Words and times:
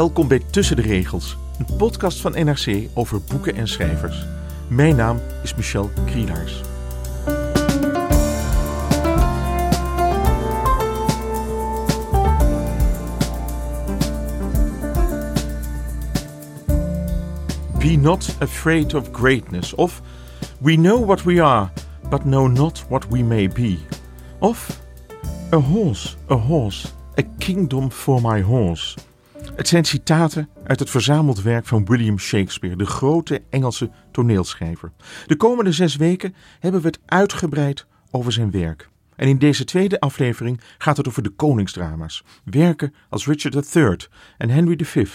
Welkom 0.00 0.28
bij 0.28 0.38
Tussen 0.38 0.76
de 0.76 0.82
Regels, 0.82 1.36
een 1.58 1.76
podcast 1.76 2.20
van 2.20 2.32
NRC 2.32 2.88
over 2.94 3.20
boeken 3.22 3.54
en 3.54 3.68
schrijvers. 3.68 4.26
Mijn 4.68 4.96
naam 4.96 5.20
is 5.42 5.54
Michel 5.54 5.90
Krielaars. 6.06 6.60
Be 17.78 17.96
not 18.00 18.36
afraid 18.38 18.94
of 18.94 19.08
greatness. 19.12 19.74
Of 19.74 20.02
We 20.58 20.74
know 20.74 21.04
what 21.06 21.22
we 21.22 21.42
are, 21.42 21.70
but 22.08 22.20
know 22.20 22.48
not 22.48 22.84
what 22.88 23.06
we 23.08 23.22
may 23.22 23.48
be. 23.48 23.78
Of 24.38 24.80
A 25.52 25.60
horse, 25.60 26.16
a 26.28 26.36
horse, 26.36 26.88
a 27.18 27.22
kingdom 27.38 27.90
for 27.90 28.20
my 28.20 28.40
horse. 28.40 29.09
Het 29.60 29.68
zijn 29.68 29.84
citaten 29.84 30.48
uit 30.64 30.78
het 30.78 30.90
verzameld 30.90 31.42
werk 31.42 31.66
van 31.66 31.84
William 31.84 32.18
Shakespeare, 32.18 32.76
de 32.76 32.86
grote 32.86 33.42
Engelse 33.50 33.90
toneelschrijver. 34.12 34.92
De 35.26 35.36
komende 35.36 35.72
zes 35.72 35.96
weken 35.96 36.34
hebben 36.60 36.80
we 36.80 36.86
het 36.86 37.00
uitgebreid 37.06 37.86
over 38.10 38.32
zijn 38.32 38.50
werk. 38.50 38.88
En 39.16 39.28
in 39.28 39.38
deze 39.38 39.64
tweede 39.64 40.00
aflevering 40.00 40.60
gaat 40.78 40.96
het 40.96 41.08
over 41.08 41.22
de 41.22 41.30
koningsdrama's, 41.30 42.24
werken 42.44 42.94
als 43.08 43.26
Richard 43.26 43.74
III 43.74 43.96
en 44.38 44.50
Henry 44.50 44.84
V. 44.84 45.06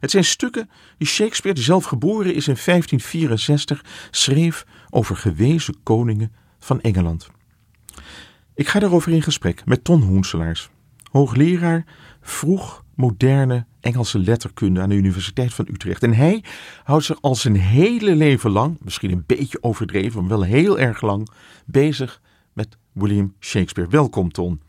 Het 0.00 0.10
zijn 0.10 0.24
stukken 0.24 0.70
die 0.98 1.08
Shakespeare, 1.08 1.56
die 1.56 1.64
zelf 1.64 1.84
geboren 1.84 2.34
is 2.34 2.48
in 2.48 2.56
1564, 2.64 3.84
schreef 4.10 4.66
over 4.90 5.16
gewezen 5.16 5.74
koningen 5.82 6.32
van 6.58 6.80
Engeland. 6.80 7.30
Ik 8.54 8.68
ga 8.68 8.78
daarover 8.78 9.12
in 9.12 9.22
gesprek 9.22 9.64
met 9.64 9.84
Ton 9.84 10.02
Hoenselaars, 10.02 10.70
hoogleraar 11.10 11.84
vroeg 12.28 12.84
moderne 12.94 13.66
Engelse 13.80 14.18
letterkunde 14.18 14.80
aan 14.80 14.88
de 14.88 14.94
Universiteit 14.94 15.54
van 15.54 15.68
Utrecht. 15.70 16.02
En 16.02 16.14
hij 16.14 16.44
houdt 16.84 17.04
zich 17.04 17.20
al 17.20 17.34
zijn 17.34 17.56
hele 17.56 18.14
leven 18.14 18.50
lang, 18.50 18.76
misschien 18.80 19.10
een 19.10 19.24
beetje 19.26 19.62
overdreven, 19.62 20.20
maar 20.20 20.28
wel 20.28 20.42
heel 20.42 20.78
erg 20.78 21.00
lang, 21.00 21.28
bezig 21.66 22.20
met 22.52 22.76
William 22.92 23.34
Shakespeare. 23.40 23.90
Welkom, 23.90 24.32
Ton. 24.32 24.60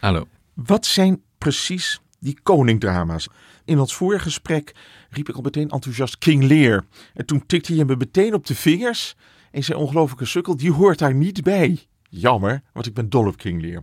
Hallo. 0.00 0.26
Wat 0.54 0.86
zijn 0.86 1.22
precies 1.38 2.00
die 2.18 2.38
koningdrama's? 2.42 3.28
In 3.64 3.78
ons 3.78 3.94
vorige 3.94 4.22
gesprek 4.22 4.74
riep 5.10 5.28
ik 5.28 5.34
al 5.34 5.42
meteen 5.42 5.70
enthousiast 5.70 6.18
King 6.18 6.42
Lear. 6.42 6.84
En 7.14 7.26
toen 7.26 7.46
tikte 7.46 7.74
hij 7.74 7.84
me 7.84 7.96
meteen 7.96 8.34
op 8.34 8.46
de 8.46 8.54
vingers 8.54 9.16
en 9.50 9.64
zei 9.64 9.78
ongelofelijke 9.78 10.24
sukkel, 10.24 10.56
die 10.56 10.72
hoort 10.72 10.98
daar 10.98 11.14
niet 11.14 11.42
bij. 11.42 11.86
Jammer, 12.08 12.62
want 12.72 12.86
ik 12.86 12.94
ben 12.94 13.10
dol 13.10 13.26
op 13.26 13.36
King 13.36 13.62
Lear. 13.62 13.82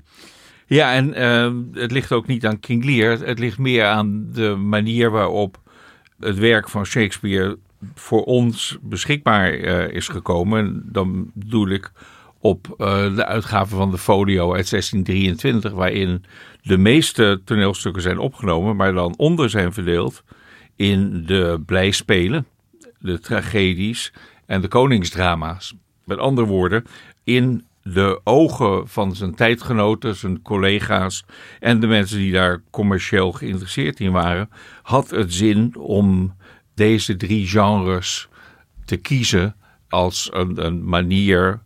Ja, 0.68 0.94
en 0.94 1.22
uh, 1.22 1.82
het 1.82 1.92
ligt 1.92 2.12
ook 2.12 2.28
niet 2.28 2.46
aan 2.46 2.60
King 2.60 2.86
Lear. 2.86 3.20
Het 3.20 3.40
ligt 3.40 3.58
meer 3.58 3.86
aan 3.86 4.28
de 4.32 4.56
manier 4.56 5.12
waarop 5.12 5.62
het 6.20 6.38
werk 6.38 6.70
van 6.70 6.86
Shakespeare 6.86 7.58
voor 7.96 8.24
ons 8.24 8.78
beschikbaar 8.82 9.54
uh, 9.54 9.88
is 9.90 10.08
gekomen. 10.08 10.84
Dan 10.92 11.32
bedoel 11.34 11.70
ik 11.70 11.92
op 12.40 12.76
uh, 12.78 13.16
de 13.16 13.26
uitgave 13.26 13.76
van 13.76 13.92
de 13.92 13.98
Folio 13.98 14.54
uit 14.54 14.70
1623, 14.70 15.72
waarin 15.72 16.24
de 16.62 16.78
meeste 16.78 17.42
toneelstukken 17.46 18.02
zijn 18.02 18.20
opgenomen, 18.20 18.76
maar 18.76 18.94
dan 18.94 19.14
onder 19.18 19.50
zijn 19.50 19.74
verdeeld 19.74 20.24
in 20.76 21.26
de 21.26 21.64
blijspelen, 21.66 22.46
de 23.00 23.20
tragedies 23.20 24.14
en 24.46 24.62
de 24.62 24.68
koningsdrama's. 24.68 25.76
Met 26.04 26.18
andere 26.18 26.48
woorden, 26.48 26.84
in 27.24 27.66
de 27.94 28.22
ogen 28.24 28.88
van 28.88 29.16
zijn 29.16 29.36
tijdgenoten, 29.36 30.16
zijn 30.16 30.42
collega's 30.42 31.24
en 31.60 31.80
de 31.80 31.88
mensen 31.88 32.18
die 32.18 32.32
daar 32.32 32.62
commercieel 32.72 33.32
geïnteresseerd 33.32 34.00
in 34.00 34.12
waren, 34.12 34.50
had 34.82 35.10
het 35.10 35.34
zin 35.34 35.76
om 35.78 36.36
deze 36.76 37.16
drie 37.16 37.48
genres 37.48 38.28
te 38.86 38.98
kiezen 38.98 39.56
als 39.90 40.30
een, 40.34 40.66
een 40.66 40.86
manier 40.86 41.62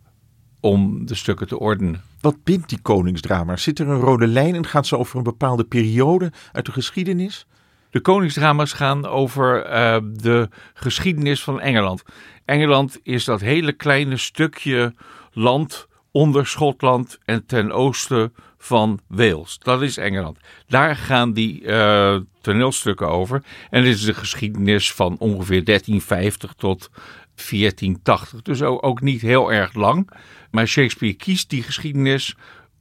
om 0.59 1.05
de 1.05 1.15
stukken 1.15 1.47
te 1.47 1.59
ordenen. 1.59 2.01
Wat 2.21 2.43
bindt 2.43 2.69
die 2.69 2.81
koningsdrama's? 2.81 3.63
Zit 3.63 3.79
er 3.79 3.87
een 3.87 3.99
rode 3.99 4.27
lijn 4.27 4.55
en 4.55 4.65
gaat 4.65 4.87
ze 4.87 4.97
over 4.97 5.17
een 5.17 5.23
bepaalde 5.23 5.63
periode 5.63 6.31
uit 6.51 6.65
de 6.65 6.71
geschiedenis? 6.71 7.45
De 7.89 8.01
koningsdrama's 8.01 8.73
gaan 8.73 9.05
over 9.05 9.65
uh, 9.65 9.97
de 10.13 10.49
geschiedenis 10.73 11.43
van 11.43 11.59
Engeland. 11.59 12.03
Engeland 12.45 12.99
is 13.03 13.25
dat 13.25 13.41
hele 13.41 13.71
kleine 13.73 14.17
stukje 14.17 14.93
land 15.31 15.87
onder 16.11 16.47
Schotland 16.47 17.17
en 17.25 17.45
ten 17.45 17.71
oosten 17.71 18.33
van 18.57 18.99
Wales. 19.07 19.57
Dat 19.59 19.81
is 19.81 19.97
Engeland. 19.97 20.37
Daar 20.67 20.95
gaan 20.95 21.33
die 21.33 21.61
uh, 21.61 22.17
toneelstukken 22.41 23.09
over. 23.09 23.43
En 23.69 23.83
dit 23.83 23.95
is 23.95 24.03
de 24.03 24.13
geschiedenis 24.13 24.93
van 24.93 25.17
ongeveer 25.17 25.63
1350 25.63 26.53
tot 26.53 26.89
1480. 27.35 28.41
Dus 28.41 28.61
ook 28.61 29.01
niet 29.01 29.21
heel 29.21 29.51
erg 29.51 29.73
lang. 29.73 30.09
Maar 30.51 30.67
Shakespeare 30.67 31.15
kiest 31.15 31.49
die 31.49 31.63
geschiedenis 31.63 32.35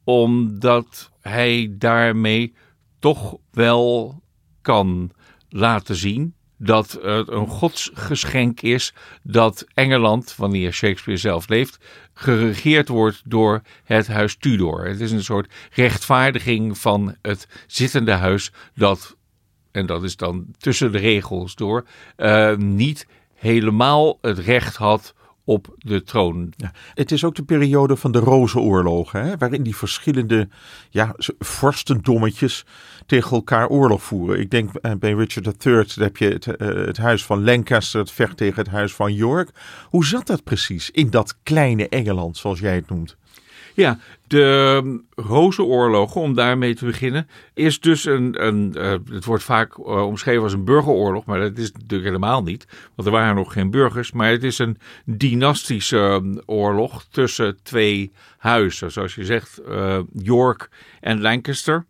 omdat 0.05 1.11
hij 1.21 1.75
daarmee 1.79 2.55
toch 2.99 3.37
wel 3.51 4.21
kan 4.63 5.13
laten 5.49 5.97
zien 5.97 6.35
dat 6.63 6.99
het 7.03 7.29
een 7.29 7.47
godsgeschenk 7.47 8.61
is 8.61 8.95
dat 9.23 9.67
Engeland, 9.75 10.37
wanneer 10.37 10.73
Shakespeare 10.73 11.21
zelf 11.21 11.49
leeft, 11.49 11.79
geregeerd 12.21 12.89
wordt 12.89 13.23
door 13.25 13.63
het 13.85 14.09
huis 14.09 14.37
Tudor. 14.37 14.87
Het 14.87 15.01
is 15.01 15.11
een 15.11 15.25
soort 15.25 15.53
rechtvaardiging 15.73 16.79
van 16.79 17.17
het 17.23 17.49
zittende 17.67 18.13
huis 18.13 18.53
dat, 18.75 19.17
en 19.71 19.87
dat 19.87 20.03
is 20.03 20.17
dan 20.17 20.47
tussen 20.59 20.93
de 20.93 20.99
regels 20.99 21.55
door, 21.55 21.85
uh, 22.17 22.57
niet 22.57 23.07
helemaal 23.35 24.19
het 24.21 24.39
recht 24.39 24.77
had 24.77 25.15
op 25.51 25.75
de 25.79 26.03
troon. 26.03 26.53
Ja, 26.57 26.73
het 26.95 27.13
is 27.13 27.25
ook 27.25 27.35
de 27.35 27.43
periode 27.43 27.97
van 27.97 28.13
de 28.13 28.19
rozenoorlogen, 28.19 29.25
hè, 29.25 29.37
waarin 29.37 29.63
die 29.63 29.77
verschillende 29.77 30.49
ja, 30.91 31.15
vorstendommetjes 31.39 32.65
tegen 33.07 33.31
elkaar 33.31 33.69
oorlog 33.69 34.03
voeren. 34.03 34.41
Ik 34.41 34.51
denk 34.51 34.75
eh, 34.75 34.93
bij 34.99 35.13
Richard 35.13 35.67
III 35.67 35.85
heb 35.95 36.17
je 36.17 36.29
het, 36.29 36.47
uh, 36.47 36.55
het 36.87 36.97
huis 36.97 37.25
van 37.25 37.45
Lancaster, 37.45 38.01
het 38.01 38.11
vecht 38.11 38.37
tegen 38.37 38.63
het 38.63 38.73
huis 38.73 38.95
van 38.95 39.15
York. 39.15 39.51
Hoe 39.85 40.05
zat 40.05 40.27
dat 40.27 40.45
precies 40.45 40.91
in 40.91 41.11
dat 41.11 41.39
kleine 41.43 41.89
Engeland, 41.89 42.37
zoals 42.37 42.61
jij 42.61 42.75
het 42.75 42.89
noemt? 42.89 43.17
Ja, 43.81 43.99
de 44.27 45.03
Rozenoorlogen, 45.15 46.21
om 46.21 46.35
daarmee 46.35 46.75
te 46.75 46.85
beginnen, 46.85 47.29
is 47.55 47.81
dus 47.81 48.05
een. 48.05 48.47
een 48.47 48.75
uh, 48.77 48.91
het 49.15 49.25
wordt 49.25 49.43
vaak 49.43 49.79
uh, 49.79 50.07
omschreven 50.07 50.43
als 50.43 50.53
een 50.53 50.65
burgeroorlog, 50.65 51.25
maar 51.25 51.41
dat 51.41 51.59
is 51.59 51.73
natuurlijk 51.73 52.05
helemaal 52.05 52.43
niet. 52.43 52.67
Want 52.95 53.09
er 53.09 53.15
waren 53.15 53.35
nog 53.35 53.53
geen 53.53 53.71
burgers. 53.71 54.13
Maar 54.13 54.31
het 54.31 54.43
is 54.43 54.59
een 54.59 54.79
dynastische 55.05 56.21
uh, 56.25 56.37
oorlog 56.47 57.05
tussen 57.11 57.59
twee 57.63 58.13
huizen. 58.39 58.93
Zoals 58.93 59.15
je 59.15 59.25
zegt, 59.25 59.61
York 60.13 60.71
en 61.01 61.21
Lancaster. 61.21 61.85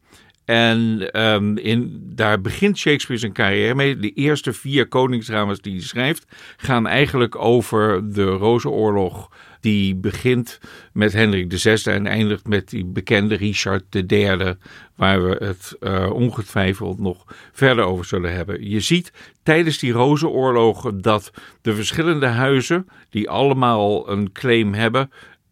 En 0.50 1.08
um, 1.20 1.56
in, 1.56 2.02
daar 2.14 2.40
begint 2.40 2.78
Shakespeare 2.78 3.20
zijn 3.20 3.32
carrière 3.32 3.74
mee. 3.74 3.96
De 3.96 4.12
eerste 4.12 4.52
vier 4.52 4.88
koningsdrama's 4.88 5.60
die 5.60 5.72
hij 5.72 5.82
schrijft, 5.82 6.26
gaan 6.56 6.86
eigenlijk 6.86 7.36
over 7.36 8.12
de 8.12 8.24
Rozenoorlog 8.24 9.28
die 9.60 9.96
begint 9.96 10.60
met 10.92 11.12
Hendrik 11.12 11.52
VI 11.58 11.90
en 11.90 12.06
eindigt 12.06 12.46
met 12.46 12.68
die 12.68 12.84
bekende 12.84 13.34
Richard 13.34 13.84
III, 13.94 14.54
waar 14.96 15.24
we 15.24 15.36
het 15.44 15.76
uh, 15.80 16.10
ongetwijfeld 16.12 16.98
nog 16.98 17.24
verder 17.52 17.84
over 17.84 18.04
zullen 18.04 18.34
hebben. 18.34 18.68
Je 18.68 18.80
ziet 18.80 19.12
tijdens 19.42 19.78
die 19.78 19.92
rozenoorlogen 19.92 21.00
dat 21.00 21.32
de 21.62 21.74
verschillende 21.74 22.26
huizen, 22.26 22.88
die 23.10 23.30
allemaal 23.30 24.10
een 24.10 24.32
claim 24.32 24.74
hebben, 24.74 25.10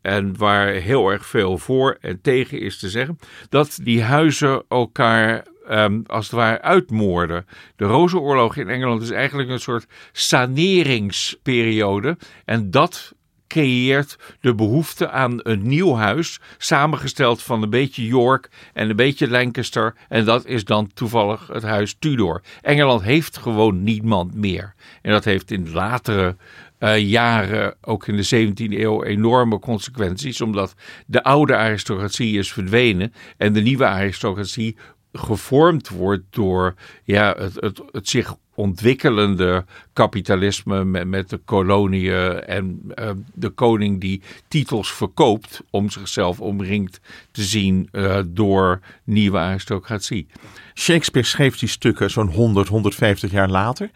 en 0.09 0.37
waar 0.37 0.69
heel 0.69 1.11
erg 1.11 1.27
veel 1.27 1.59
voor 1.59 1.97
en 2.01 2.21
tegen 2.21 2.61
is 2.61 2.79
te 2.79 2.89
zeggen, 2.89 3.19
dat 3.49 3.79
die 3.83 4.03
huizen 4.03 4.63
elkaar 4.69 5.47
um, 5.71 6.03
als 6.07 6.25
het 6.25 6.35
ware 6.35 6.63
uitmoorden. 6.63 7.47
De 7.77 7.85
Rozenoorlog 7.85 8.57
in 8.57 8.69
Engeland 8.69 9.03
is 9.03 9.11
eigenlijk 9.11 9.49
een 9.49 9.61
soort 9.61 9.87
saneringsperiode. 10.13 12.17
En 12.45 12.71
dat 12.71 13.15
creëert 13.49 14.19
de 14.41 14.55
behoefte 14.55 15.11
aan 15.11 15.41
een 15.43 15.67
nieuw 15.67 15.95
huis, 15.95 16.41
samengesteld 16.59 17.43
van 17.43 17.63
een 17.63 17.71
beetje 17.71 18.07
York 18.07 18.49
en 18.73 18.91
een 18.91 18.97
beetje 18.97 19.29
Lancaster. 19.29 19.95
En 20.09 20.25
dat 20.25 20.47
is 20.47 20.65
dan 20.65 20.91
toevallig 20.95 21.47
het 21.53 21.63
huis 21.63 21.97
Tudor. 21.99 22.43
Engeland 22.63 23.03
heeft 23.03 23.37
gewoon 23.37 23.83
niemand 23.83 24.35
meer. 24.35 24.75
En 25.03 25.13
dat 25.13 25.25
heeft 25.25 25.51
in 25.51 25.73
latere 25.73 26.37
uh, 26.79 26.99
jaren, 26.99 27.75
ook 27.81 28.07
in 28.07 28.17
de 28.17 28.49
17e 28.49 28.73
eeuw, 28.73 29.03
enorme 29.03 29.59
consequenties. 29.59 30.41
Omdat 30.41 30.75
de 31.07 31.23
oude 31.23 31.57
aristocratie 31.57 32.39
is 32.39 32.53
verdwenen 32.53 33.13
en 33.37 33.53
de 33.53 33.61
nieuwe 33.61 33.87
aristocratie 33.87 34.77
gevormd 35.13 35.89
wordt 35.89 36.25
door 36.31 36.75
ja, 37.05 37.35
het, 37.39 37.55
het, 37.55 37.83
het 37.93 38.09
zich 38.09 38.35
ontwikkelende 38.59 39.65
kapitalisme 39.93 40.85
met, 40.85 41.07
met 41.07 41.31
de 41.31 41.37
koloniën 41.45 42.41
en 42.41 42.81
uh, 42.95 43.11
de 43.35 43.49
koning 43.49 44.01
die 44.01 44.23
titels 44.49 44.93
verkoopt 44.93 45.61
om 45.71 45.91
zichzelf 45.91 46.41
omringd 46.41 47.01
te 47.31 47.43
zien 47.43 47.89
uh, 47.93 48.19
door 48.27 48.81
nieuwe 49.05 49.39
aristocratie. 49.39 50.27
Shakespeare 50.75 51.27
schreef 51.27 51.59
die 51.59 51.69
stukken 51.69 52.11
zo'n 52.11 52.29
100, 52.33 52.69
150 52.69 53.31
jaar 53.31 53.49
later. 53.49 53.91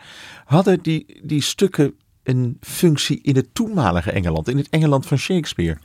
Hadden 0.44 0.82
die, 0.82 1.20
die 1.22 1.42
stukken 1.42 1.94
een 2.22 2.56
functie 2.60 3.20
in 3.22 3.36
het 3.36 3.54
toenmalige 3.54 4.10
Engeland, 4.10 4.48
in 4.48 4.56
het 4.56 4.68
Engeland 4.70 5.06
van 5.06 5.18
Shakespeare? 5.18 5.78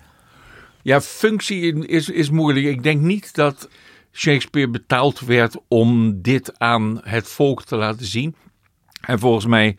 Ja, 0.82 1.02
functie 1.02 1.88
is, 1.88 2.10
is 2.10 2.30
moeilijk. 2.30 2.66
Ik 2.66 2.84
denk 2.84 3.02
niet 3.02 3.36
dat 3.36 3.70
Shakespeare 4.12 4.70
betaald 4.70 5.20
werd 5.20 5.56
om 5.68 6.22
dit 6.22 6.60
aan 6.60 7.00
het 7.04 7.28
volk 7.28 7.64
te 7.64 7.76
laten 7.76 8.06
zien. 8.06 8.36
En 9.02 9.20
volgens 9.20 9.46
mij 9.46 9.78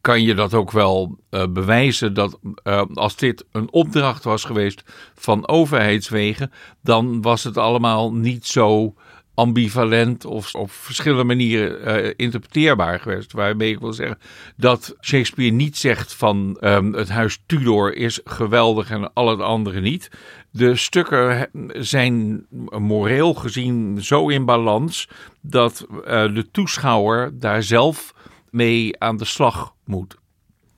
kan 0.00 0.22
je 0.22 0.34
dat 0.34 0.54
ook 0.54 0.70
wel 0.70 1.18
uh, 1.30 1.46
bewijzen 1.48 2.14
dat 2.14 2.38
uh, 2.64 2.82
als 2.94 3.16
dit 3.16 3.44
een 3.52 3.72
opdracht 3.72 4.24
was 4.24 4.44
geweest 4.44 4.82
van 5.14 5.48
overheidswegen, 5.48 6.52
dan 6.82 7.22
was 7.22 7.44
het 7.44 7.56
allemaal 7.56 8.12
niet 8.12 8.46
zo 8.46 8.94
ambivalent 9.34 10.24
of 10.24 10.54
op 10.54 10.70
verschillende 10.70 11.24
manieren 11.24 12.04
uh, 12.04 12.12
interpreteerbaar 12.16 13.00
geweest. 13.00 13.32
Waarmee 13.32 13.70
ik 13.70 13.78
wil 13.78 13.92
zeggen 13.92 14.18
dat 14.56 14.96
Shakespeare 15.00 15.54
niet 15.54 15.76
zegt 15.76 16.14
van 16.14 16.58
um, 16.60 16.94
het 16.94 17.08
huis 17.08 17.38
Tudor 17.46 17.94
is 17.94 18.20
geweldig 18.24 18.90
en 18.90 19.12
al 19.12 19.28
het 19.28 19.40
andere 19.40 19.80
niet. 19.80 20.10
De 20.50 20.76
stukken 20.76 21.48
zijn 21.72 22.46
moreel 22.78 23.34
gezien 23.34 24.02
zo 24.02 24.28
in 24.28 24.44
balans 24.44 25.08
dat 25.40 25.86
de 26.06 26.48
toeschouwer 26.52 27.38
daar 27.38 27.62
zelf 27.62 28.14
mee 28.56 29.00
aan 29.00 29.16
de 29.16 29.24
slag 29.24 29.74
moet. 29.84 30.16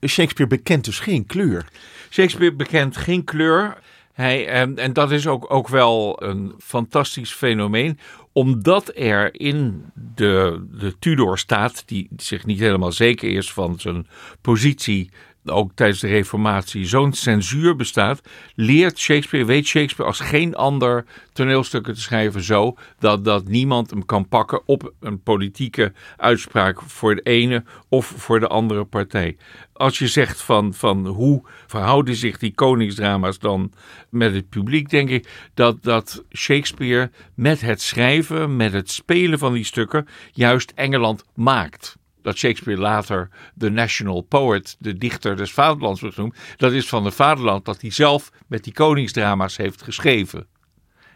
Shakespeare 0.07 0.49
bekent 0.55 0.85
dus 0.85 0.99
geen 0.99 1.25
kleur. 1.25 1.67
Shakespeare 2.09 2.55
bekent 2.55 2.97
geen 2.97 3.23
kleur. 3.23 3.77
Hij, 4.13 4.47
en, 4.47 4.77
en 4.77 4.93
dat 4.93 5.11
is 5.11 5.27
ook, 5.27 5.53
ook 5.53 5.67
wel 5.67 6.23
een 6.23 6.53
fantastisch 6.57 7.31
fenomeen, 7.31 7.99
omdat 8.31 8.91
er 8.95 9.39
in 9.39 9.85
de, 10.15 10.67
de 10.71 10.99
Tudor 10.99 11.37
staat, 11.37 11.83
die 11.85 12.07
zich 12.17 12.45
niet 12.45 12.59
helemaal 12.59 12.91
zeker 12.91 13.29
is 13.29 13.53
van 13.53 13.79
zijn 13.79 14.07
positie 14.41 15.09
ook 15.49 15.71
tijdens 15.75 15.99
de 15.99 16.07
Reformatie 16.07 16.85
zo'n 16.85 17.13
censuur 17.13 17.75
bestaat, 17.75 18.21
leert 18.55 18.99
Shakespeare, 18.99 19.45
weet 19.45 19.65
Shakespeare 19.65 20.11
als 20.11 20.19
geen 20.19 20.55
ander 20.55 21.05
toneelstukken 21.33 21.93
te 21.93 22.01
schrijven 22.01 22.43
zo 22.43 22.75
dat, 22.99 23.25
dat 23.25 23.47
niemand 23.47 23.89
hem 23.89 24.05
kan 24.05 24.27
pakken 24.27 24.61
op 24.65 24.93
een 24.99 25.21
politieke 25.23 25.93
uitspraak 26.17 26.81
voor 26.81 27.15
de 27.15 27.21
ene 27.21 27.63
of 27.89 28.13
voor 28.17 28.39
de 28.39 28.47
andere 28.47 28.85
partij. 28.85 29.37
Als 29.73 29.99
je 29.99 30.07
zegt 30.07 30.41
van, 30.41 30.73
van 30.73 31.07
hoe 31.07 31.41
verhouden 31.67 32.15
zich 32.15 32.37
die 32.37 32.53
koningsdrama's 32.53 33.39
dan 33.39 33.71
met 34.09 34.33
het 34.33 34.49
publiek, 34.49 34.89
denk 34.89 35.09
ik 35.09 35.49
dat, 35.53 35.83
dat 35.83 36.23
Shakespeare 36.35 37.11
met 37.33 37.61
het 37.61 37.81
schrijven, 37.81 38.55
met 38.55 38.73
het 38.73 38.91
spelen 38.91 39.39
van 39.39 39.53
die 39.53 39.63
stukken, 39.63 40.07
juist 40.31 40.71
Engeland 40.75 41.23
maakt 41.33 41.98
dat 42.21 42.37
Shakespeare 42.37 42.81
later 42.81 43.29
de 43.53 43.69
national 43.69 44.21
poet, 44.21 44.75
de 44.79 44.97
dichter 44.97 45.35
des 45.37 45.51
vaderlands 45.51 46.01
wordt 46.01 46.15
genoemd, 46.15 46.35
dat 46.57 46.71
is 46.71 46.87
van 46.87 47.05
het 47.05 47.13
vaderland 47.13 47.65
dat 47.65 47.81
hij 47.81 47.91
zelf 47.91 48.31
met 48.47 48.63
die 48.63 48.73
koningsdrama's 48.73 49.57
heeft 49.57 49.81
geschreven. 49.81 50.47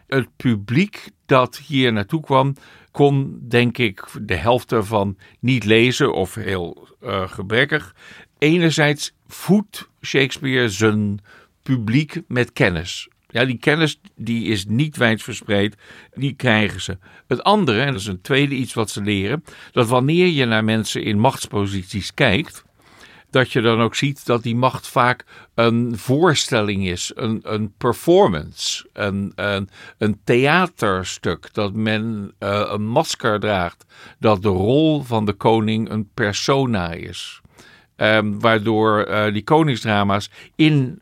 Het 0.07 0.27
publiek 0.35 1.09
dat 1.25 1.57
hier 1.57 1.93
naartoe 1.93 2.21
kwam, 2.21 2.55
kon 2.91 3.39
denk 3.47 3.77
ik 3.77 4.05
de 4.21 4.35
helft 4.35 4.71
ervan 4.71 5.17
niet 5.39 5.65
lezen 5.65 6.13
of 6.13 6.35
heel 6.35 6.87
uh, 7.03 7.27
gebrekkig. 7.27 7.95
Enerzijds 8.37 9.13
voedt 9.27 9.89
Shakespeare 10.01 10.69
zijn 10.69 11.19
publiek 11.63 12.21
met 12.27 12.53
kennis. 12.53 13.07
Ja, 13.33 13.45
die 13.45 13.57
kennis 13.57 13.99
die 14.15 14.45
is 14.45 14.65
niet 14.65 14.97
wijdverspreid, 14.97 15.75
die 16.13 16.33
krijgen 16.33 16.81
ze. 16.81 16.97
Het 17.27 17.43
andere, 17.43 17.81
en 17.81 17.91
dat 17.91 18.01
is 18.01 18.07
een 18.07 18.21
tweede 18.21 18.55
iets 18.55 18.73
wat 18.73 18.89
ze 18.89 19.01
leren, 19.01 19.43
dat 19.71 19.87
wanneer 19.87 20.27
je 20.27 20.45
naar 20.45 20.63
mensen 20.63 21.03
in 21.03 21.19
machtsposities 21.19 22.13
kijkt, 22.13 22.63
dat 23.29 23.51
je 23.51 23.61
dan 23.61 23.81
ook 23.81 23.95
ziet 23.95 24.25
dat 24.25 24.43
die 24.43 24.55
macht 24.55 24.87
vaak 24.87 25.25
een 25.55 25.97
voorstelling 25.97 26.87
is, 26.87 27.11
een, 27.15 27.39
een 27.43 27.73
performance, 27.77 28.89
een, 28.93 29.31
een, 29.35 29.69
een 29.97 30.19
theaterstuk, 30.23 31.53
dat 31.53 31.73
men 31.73 32.33
uh, 32.39 32.63
een 32.67 32.87
masker 32.87 33.39
draagt, 33.39 33.85
dat 34.19 34.41
de 34.41 34.49
rol 34.49 35.01
van 35.01 35.25
de 35.25 35.33
koning 35.33 35.89
een 35.89 36.09
persona 36.13 36.91
is. 36.91 37.41
Um, 37.95 38.39
waardoor 38.39 39.07
uh, 39.07 39.33
die 39.33 39.43
koningsdrama's 39.43 40.29
in 40.55 41.01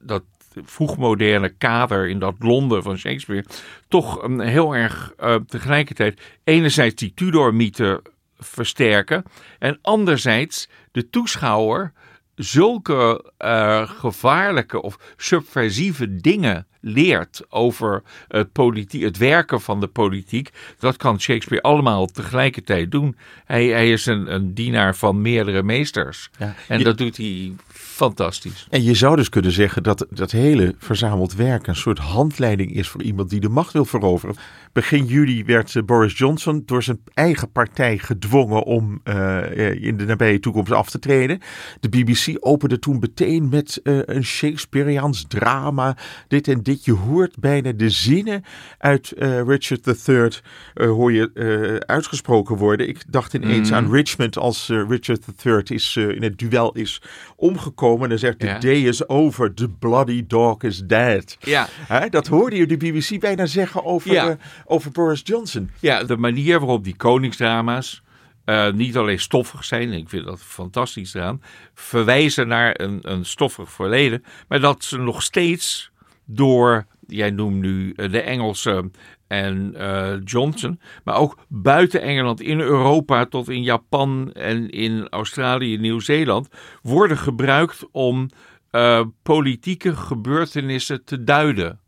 dat 0.00 0.22
vroegmoderne 0.64 1.48
kader 1.48 2.08
in 2.08 2.18
dat 2.18 2.34
Londen 2.38 2.82
van 2.82 2.98
Shakespeare 2.98 3.44
toch 3.88 4.22
een 4.22 4.40
heel 4.40 4.74
erg 4.74 5.12
uh, 5.20 5.34
tegelijkertijd 5.34 6.20
enerzijds 6.44 6.94
die 6.94 7.12
Tudor-mythe 7.14 8.02
versterken 8.38 9.24
en 9.58 9.78
anderzijds 9.82 10.68
de 10.92 11.10
toeschouwer 11.10 11.92
zulke 12.34 13.32
uh, 13.38 13.90
gevaarlijke 13.90 14.82
of 14.82 15.14
subversieve 15.16 16.16
dingen 16.16 16.66
leert 16.80 17.42
over 17.48 18.02
het, 18.28 18.52
politie, 18.52 19.04
het 19.04 19.16
werken 19.16 19.60
van 19.60 19.80
de 19.80 19.86
politiek. 19.86 20.50
Dat 20.78 20.96
kan 20.96 21.20
Shakespeare 21.20 21.62
allemaal 21.62 22.06
tegelijkertijd 22.06 22.90
doen. 22.90 23.16
Hij, 23.44 23.66
hij 23.66 23.90
is 23.90 24.06
een, 24.06 24.34
een 24.34 24.54
dienaar 24.54 24.96
van 24.96 25.22
meerdere 25.22 25.62
meesters. 25.62 26.30
Ja, 26.38 26.54
en 26.68 26.82
dat 26.82 26.98
doet 26.98 27.16
hij 27.16 27.52
fantastisch. 27.72 28.66
En 28.70 28.82
je 28.82 28.94
zou 28.94 29.16
dus 29.16 29.28
kunnen 29.28 29.52
zeggen 29.52 29.82
dat 29.82 30.06
dat 30.10 30.30
hele 30.30 30.74
verzameld 30.78 31.34
werk 31.34 31.66
een 31.66 31.76
soort 31.76 31.98
handleiding 31.98 32.74
is 32.74 32.88
voor 32.88 33.02
iemand 33.02 33.30
die 33.30 33.40
de 33.40 33.48
macht 33.48 33.72
wil 33.72 33.84
veroveren. 33.84 34.36
Begin 34.72 35.04
juli 35.04 35.44
werd 35.44 35.76
eh, 35.76 35.82
Boris 35.82 36.18
Johnson 36.18 36.62
door 36.66 36.82
zijn 36.82 37.00
eigen 37.14 37.52
partij 37.52 37.98
gedwongen 37.98 38.64
om 38.64 39.00
uh, 39.04 39.82
in 39.82 39.96
de 39.96 40.04
nabije 40.04 40.40
toekomst 40.40 40.72
af 40.72 40.90
te 40.90 40.98
treden. 40.98 41.40
De 41.80 41.88
BBC 41.88 42.36
opende 42.40 42.78
toen 42.78 42.98
meteen 42.98 43.48
met 43.48 43.80
uh, 43.82 43.98
een 44.04 44.24
Shakespeareans 44.24 45.24
drama. 45.28 45.96
Dit 46.28 46.48
en 46.48 46.62
dit. 46.62 46.69
Je 46.82 46.92
hoort 46.92 47.38
bijna 47.38 47.72
de 47.72 47.90
zinnen 47.90 48.44
uit 48.78 49.12
uh, 49.18 49.42
Richard 49.42 50.08
III 50.08 50.30
hoor 50.74 51.12
je 51.12 51.82
uitgesproken 51.86 52.56
worden. 52.56 52.88
Ik 52.88 53.02
dacht 53.08 53.34
ineens 53.34 53.68
mm. 53.68 53.74
aan 53.74 53.92
Richmond 53.92 54.38
als 54.38 54.68
Richard 54.68 55.24
III 55.44 55.62
is, 55.64 55.96
in 55.96 56.22
het 56.22 56.38
duel 56.38 56.72
is 56.72 57.02
omgekomen 57.36 57.78
komen 57.80 58.02
en 58.02 58.08
dan 58.08 58.18
zegt: 58.18 58.38
The 58.38 58.66
day 58.66 58.82
is 58.82 59.08
over, 59.08 59.54
the 59.54 59.68
bloody 59.68 60.24
dog 60.26 60.62
is 60.62 60.82
dead. 60.86 61.36
Ja. 61.40 61.68
Dat 62.08 62.26
hoorde 62.26 62.56
je 62.56 62.66
de 62.66 62.76
BBC 62.76 63.20
bijna 63.20 63.46
zeggen 63.46 63.84
over, 63.84 64.12
uh, 64.12 64.30
over 64.64 64.90
Boris 64.90 65.20
Johnson. 65.24 65.70
Ja, 65.80 66.04
de 66.04 66.16
manier 66.16 66.58
waarop 66.58 66.84
die 66.84 66.96
koningsdrama's. 66.96 68.02
Uh, 68.44 68.72
niet 68.72 68.96
alleen 68.96 69.20
stoffig 69.20 69.64
zijn, 69.64 69.92
ik 69.92 70.08
vind 70.08 70.24
dat 70.24 70.40
fantastisch 70.42 71.14
eraan, 71.14 71.42
verwijzen 71.74 72.48
naar 72.48 72.80
een, 72.80 72.98
een 73.02 73.24
stoffig 73.24 73.70
verleden, 73.70 74.24
maar 74.48 74.60
dat 74.60 74.84
ze 74.84 74.98
nog 74.98 75.22
steeds 75.22 75.89
door, 76.34 76.86
jij 77.06 77.30
noemt 77.30 77.60
nu 77.60 77.92
eh, 77.92 78.10
de 78.10 78.20
Engelse 78.20 78.90
en 79.26 79.74
uh, 79.76 80.12
Johnson, 80.24 80.80
maar 81.04 81.16
ook 81.16 81.38
buiten 81.48 82.00
Engeland, 82.02 82.40
in 82.40 82.60
Europa 82.60 83.24
tot 83.26 83.48
in 83.48 83.62
Japan 83.62 84.32
en 84.32 84.70
in 84.70 85.08
Australië 85.08 85.78
Nieuw-Zeeland, 85.78 86.48
worden 86.82 87.18
gebruikt 87.18 87.86
om 87.92 88.28
uh, 88.72 89.02
politieke 89.22 89.96
gebeurtenissen 89.96 91.04
te 91.04 91.24
duiden. 91.24 91.80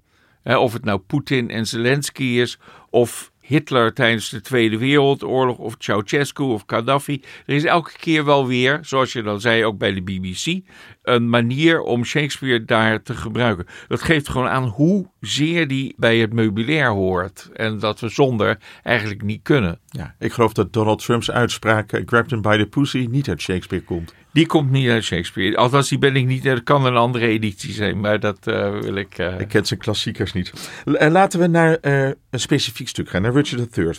of 0.44 0.72
het 0.72 0.84
nou 0.84 0.99
Poetin 0.99 1.50
en 1.50 1.66
Zelensky 1.66 2.22
is, 2.22 2.58
of 2.90 3.31
Hitler 3.42 3.92
tijdens 3.92 4.30
de 4.30 4.40
Tweede 4.40 4.78
Wereldoorlog 4.78 5.58
of 5.58 5.75
Ceausescu 5.78 6.42
of 6.42 6.62
Gaddafi. 6.66 7.22
Er 7.46 7.54
is 7.54 7.64
elke 7.64 7.92
keer 7.99 8.25
wel 8.25 8.46
weer, 8.46 8.78
zoals 8.82 9.12
je 9.12 9.22
dan 9.22 9.40
zei 9.40 9.64
ook 9.64 9.78
bij 9.78 9.92
de 9.92 10.02
BBC, 10.02 10.61
een 11.02 11.28
manier 11.28 11.80
om 11.80 12.04
Shakespeare 12.04 12.64
daar 12.64 13.02
te 13.02 13.14
gebruiken. 13.14 13.66
Dat 13.88 14.02
geeft 14.02 14.28
gewoon 14.28 14.49
aan 14.49 14.64
hoe 14.64 15.11
zeer 15.20 15.68
die 15.68 15.94
bij 15.96 16.18
het 16.18 16.32
meubilair 16.32 16.90
hoort. 16.90 17.50
En 17.54 17.78
dat 17.78 18.00
we 18.00 18.08
zonder 18.08 18.58
eigenlijk 18.82 19.22
niet 19.22 19.42
kunnen. 19.42 19.78
Ja, 19.87 20.14
ik 20.18 20.32
geloof 20.32 20.52
dat 20.52 20.72
Donald 20.72 21.04
Trumps 21.04 21.30
uitspraak 21.30 21.90
Grabbed 21.90 22.30
him 22.30 22.42
by 22.42 22.56
the 22.56 22.66
pussy 22.66 23.06
niet 23.11 23.28
uit 23.28 23.40
Shakespeare 23.40 23.84
komt. 23.84 24.14
Die 24.32 24.46
komt 24.46 24.70
niet 24.70 24.88
uit 24.88 25.04
Shakespeare. 25.04 25.56
Althans, 25.56 25.88
die 25.88 25.98
ben 25.98 26.16
ik 26.16 26.26
niet. 26.26 26.44
Dat 26.44 26.62
kan 26.62 26.86
een 26.86 26.96
andere 26.96 27.26
editie 27.26 27.72
zijn, 27.72 28.00
maar 28.00 28.20
dat 28.20 28.38
uh, 28.44 28.78
wil 28.78 28.94
ik. 28.94 29.18
Uh... 29.18 29.40
Ik 29.40 29.48
ken 29.48 29.66
zijn 29.66 29.80
klassiekers 29.80 30.32
niet. 30.32 30.52
Laten 30.84 31.40
we 31.40 31.46
naar 31.46 31.78
een 31.80 32.16
specifiek 32.30 32.88
stuk 32.88 33.08
gaan, 33.08 33.22
naar 33.22 33.32
Richard 33.32 33.76
III 33.76 33.90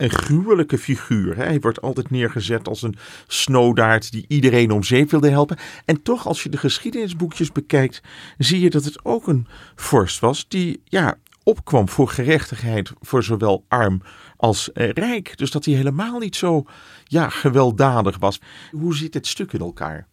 een 0.00 0.10
gruwelijke 0.10 0.78
figuur. 0.78 1.36
Hij 1.36 1.60
wordt 1.60 1.80
altijd 1.80 2.10
neergezet 2.10 2.68
als 2.68 2.82
een 2.82 2.96
snowdaard 3.26 4.12
die 4.12 4.24
iedereen 4.28 4.70
om 4.70 4.82
zeep 4.82 5.10
wilde 5.10 5.30
helpen. 5.30 5.58
En 5.84 6.02
toch, 6.02 6.26
als 6.26 6.42
je 6.42 6.48
de 6.48 6.56
geschiedenisboekjes 6.56 7.52
bekijkt, 7.52 8.02
zie 8.38 8.60
je 8.60 8.70
dat 8.70 8.84
het 8.84 9.04
ook 9.04 9.26
een 9.26 9.46
vorst 9.74 10.20
was 10.20 10.48
die 10.48 10.80
ja, 10.84 11.18
opkwam 11.42 11.88
voor 11.88 12.08
gerechtigheid 12.08 12.92
voor 13.00 13.22
zowel 13.22 13.64
arm 13.68 14.02
als 14.36 14.72
eh, 14.72 14.90
rijk. 14.90 15.36
Dus 15.36 15.50
dat 15.50 15.64
hij 15.64 15.74
helemaal 15.74 16.18
niet 16.18 16.36
zo 16.36 16.64
ja, 17.04 17.28
gewelddadig 17.28 18.18
was. 18.18 18.40
Hoe 18.70 18.96
zit 18.96 19.14
het 19.14 19.26
stuk 19.26 19.52
in 19.52 19.60
elkaar? 19.60 20.06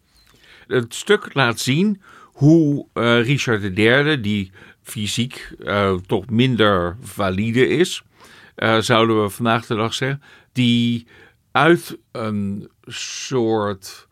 Het 0.66 0.94
stuk 0.94 1.34
laat 1.34 1.60
zien 1.60 2.00
hoe 2.24 2.86
uh, 2.94 3.22
Richard 3.22 3.78
III, 3.78 4.20
die 4.20 4.52
fysiek 4.82 5.52
uh, 5.58 5.94
toch 5.94 6.30
minder 6.30 6.96
valide 7.00 7.68
is, 7.68 8.02
zouden 8.78 9.22
we 9.22 9.28
vandaag 9.28 9.66
de 9.66 9.74
dag 9.74 9.94
zeggen, 9.94 10.22
die 10.52 11.06
uit 11.52 11.98
een 12.12 12.70
soort 12.86 14.08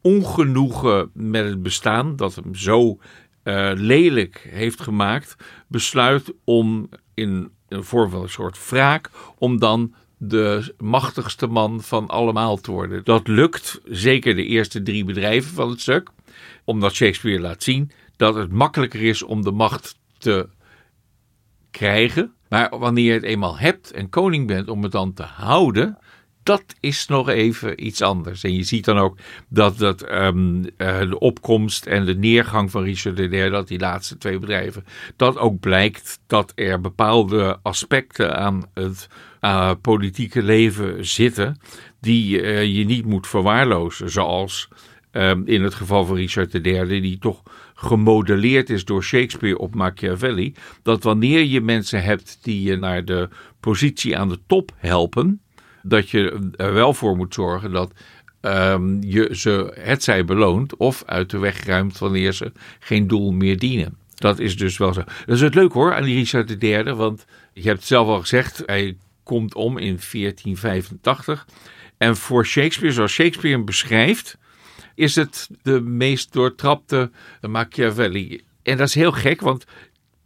ongenoegen 0.00 1.10
met 1.12 1.44
het 1.44 1.62
bestaan, 1.62 2.16
dat 2.16 2.34
hem 2.34 2.54
zo 2.54 2.98
uh, 3.44 3.70
lelijk 3.74 4.46
heeft 4.50 4.80
gemaakt, 4.80 5.36
besluit 5.68 6.32
om 6.44 6.88
in 7.14 7.50
een 7.68 7.84
vorm 7.84 8.10
van 8.10 8.22
een 8.22 8.28
soort 8.28 8.68
wraak, 8.68 9.10
om 9.38 9.58
dan 9.58 9.94
de 10.16 10.74
machtigste 10.78 11.46
man 11.46 11.82
van 11.82 12.08
allemaal 12.08 12.56
te 12.56 12.70
worden. 12.70 13.04
Dat 13.04 13.28
lukt, 13.28 13.80
zeker 13.84 14.34
de 14.34 14.44
eerste 14.44 14.82
drie 14.82 15.04
bedrijven 15.04 15.54
van 15.54 15.70
het 15.70 15.80
stuk, 15.80 16.10
omdat 16.64 16.94
Shakespeare 16.94 17.40
laat 17.40 17.62
zien 17.62 17.90
dat 18.16 18.34
het 18.34 18.52
makkelijker 18.52 19.02
is 19.02 19.22
om 19.22 19.42
de 19.42 19.50
macht 19.50 19.98
te 20.18 20.48
krijgen. 21.70 22.32
Maar 22.48 22.78
wanneer 22.78 23.04
je 23.04 23.12
het 23.12 23.22
eenmaal 23.22 23.58
hebt 23.58 23.90
en 23.90 24.08
koning 24.08 24.46
bent 24.46 24.68
om 24.68 24.82
het 24.82 24.92
dan 24.92 25.12
te 25.12 25.22
houden, 25.22 25.98
dat 26.44 26.64
is 26.80 27.06
nog 27.06 27.28
even 27.28 27.86
iets 27.86 28.02
anders. 28.02 28.44
En 28.44 28.54
je 28.54 28.62
ziet 28.62 28.84
dan 28.84 28.98
ook 28.98 29.18
dat, 29.48 29.78
dat 29.78 30.10
um, 30.12 30.56
uh, 30.58 30.98
de 30.98 31.18
opkomst 31.18 31.86
en 31.86 32.04
de 32.04 32.16
neergang 32.16 32.70
van 32.70 32.82
Richard 32.82 33.18
III, 33.18 33.50
dat 33.50 33.68
die 33.68 33.78
laatste 33.78 34.18
twee 34.18 34.38
bedrijven, 34.38 34.84
dat 35.16 35.38
ook 35.38 35.60
blijkt 35.60 36.20
dat 36.26 36.52
er 36.54 36.80
bepaalde 36.80 37.58
aspecten 37.62 38.36
aan 38.36 38.64
het 38.74 39.08
uh, 39.40 39.70
politieke 39.80 40.42
leven 40.42 41.06
zitten 41.06 41.60
die 42.00 42.40
uh, 42.40 42.64
je 42.76 42.84
niet 42.84 43.04
moet 43.04 43.26
verwaarlozen. 43.26 44.10
Zoals 44.10 44.68
um, 45.12 45.46
in 45.46 45.62
het 45.62 45.74
geval 45.74 46.04
van 46.04 46.16
Richard 46.16 46.66
III, 46.66 47.00
die 47.00 47.18
toch 47.18 47.42
gemodelleerd 47.74 48.70
is 48.70 48.84
door 48.84 49.02
Shakespeare 49.02 49.58
op 49.58 49.74
Machiavelli, 49.74 50.54
dat 50.82 51.02
wanneer 51.02 51.44
je 51.44 51.60
mensen 51.60 52.02
hebt 52.02 52.38
die 52.42 52.62
je 52.62 52.76
naar 52.76 53.04
de 53.04 53.28
positie 53.60 54.18
aan 54.18 54.28
de 54.28 54.40
top 54.46 54.72
helpen, 54.76 55.40
dat 55.84 56.10
je 56.10 56.50
er 56.56 56.72
wel 56.72 56.94
voor 56.94 57.16
moet 57.16 57.34
zorgen 57.34 57.70
dat 57.70 57.92
um, 58.40 59.02
je 59.02 59.28
ze 59.32 59.72
hetzij 59.80 60.24
beloont 60.24 60.76
of 60.76 61.02
uit 61.06 61.30
de 61.30 61.38
weg 61.38 61.64
ruimt 61.64 61.98
wanneer 61.98 62.32
ze 62.32 62.52
geen 62.78 63.06
doel 63.06 63.32
meer 63.32 63.58
dienen. 63.58 63.96
Dat 64.14 64.38
is 64.38 64.56
dus 64.56 64.78
wel 64.78 64.92
zo. 64.92 65.02
Dat 65.26 65.34
is 65.34 65.40
het 65.40 65.54
leuk 65.54 65.72
hoor 65.72 65.94
aan 65.94 66.04
die 66.04 66.14
Richard 66.14 66.62
III, 66.62 66.92
want 66.92 67.24
je 67.52 67.62
hebt 67.62 67.78
het 67.78 67.86
zelf 67.86 68.08
al 68.08 68.20
gezegd, 68.20 68.62
hij 68.66 68.96
komt 69.22 69.54
om 69.54 69.78
in 69.78 69.98
1485. 70.12 71.46
En 71.96 72.16
voor 72.16 72.46
Shakespeare, 72.46 72.94
zoals 72.94 73.12
Shakespeare 73.12 73.56
hem 73.56 73.64
beschrijft, 73.64 74.38
is 74.94 75.14
het 75.14 75.48
de 75.62 75.80
meest 75.80 76.32
doortrapte 76.32 77.10
Machiavelli. 77.40 78.40
En 78.62 78.76
dat 78.76 78.88
is 78.88 78.94
heel 78.94 79.12
gek, 79.12 79.40
want 79.40 79.64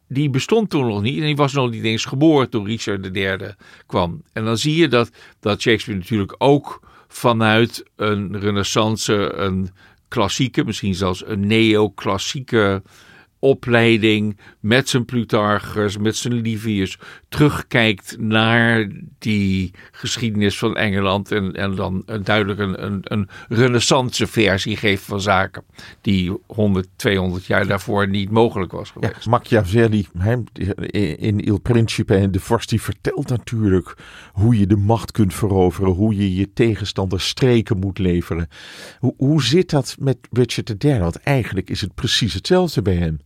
die 0.08 0.30
bestond 0.30 0.70
toen 0.70 0.86
nog 0.86 1.02
niet. 1.02 1.18
En 1.18 1.24
die 1.24 1.36
was 1.36 1.52
nog 1.52 1.70
niet 1.70 1.84
eens 1.84 2.04
geboren 2.04 2.50
toen 2.50 2.66
Richard 2.66 3.16
III 3.16 3.54
kwam. 3.86 4.22
En 4.32 4.44
dan 4.44 4.58
zie 4.58 4.76
je 4.76 4.88
dat, 4.88 5.10
dat 5.40 5.60
Shakespeare 5.60 6.00
natuurlijk 6.00 6.34
ook 6.38 6.80
vanuit 7.08 7.84
een 7.96 8.40
renaissance, 8.40 9.32
een 9.34 9.70
klassieke, 10.08 10.64
misschien 10.64 10.94
zelfs 10.94 11.26
een 11.26 11.46
neoclassieke 11.46 12.82
opleiding 13.38 14.38
met 14.60 14.88
zijn 14.88 15.04
Plutarchus, 15.04 15.98
met 15.98 16.16
zijn 16.16 16.34
Livius, 16.34 16.98
terugkijkt 17.28 18.16
naar 18.18 18.90
die 19.18 19.70
geschiedenis 19.90 20.58
van 20.58 20.76
Engeland 20.76 21.32
en, 21.32 21.52
en 21.52 21.74
dan 21.74 22.04
duidelijk 22.22 22.60
een, 22.60 22.84
een, 22.84 23.00
een 23.04 23.28
renaissance 23.48 24.26
versie 24.26 24.76
geeft 24.76 25.04
van 25.04 25.20
zaken 25.20 25.64
die 26.00 26.32
100, 26.46 26.88
200 26.96 27.46
jaar 27.46 27.66
daarvoor 27.66 28.08
niet 28.08 28.30
mogelijk 28.30 28.72
was 28.72 28.90
geweest. 28.90 29.24
Ja, 29.24 29.30
Machiavelli 29.30 30.06
in 31.16 31.40
Il 31.40 31.58
Principe 31.58 32.14
en 32.14 32.30
de 32.30 32.40
vorst 32.40 32.68
die 32.68 32.82
vertelt 32.82 33.28
natuurlijk 33.28 33.96
hoe 34.32 34.58
je 34.58 34.66
de 34.66 34.76
macht 34.76 35.12
kunt 35.12 35.34
veroveren, 35.34 35.92
hoe 35.92 36.16
je 36.16 36.34
je 36.34 36.52
tegenstander 36.52 37.20
streken 37.20 37.78
moet 37.78 37.98
leveren. 37.98 38.48
Hoe, 38.98 39.14
hoe 39.16 39.42
zit 39.42 39.70
dat 39.70 39.96
met 39.98 40.18
Richard 40.30 40.84
III? 40.84 40.98
Want 40.98 41.16
eigenlijk 41.16 41.70
is 41.70 41.80
het 41.80 41.94
precies 41.94 42.34
hetzelfde 42.34 42.82
bij 42.82 42.94
hem. 42.94 43.18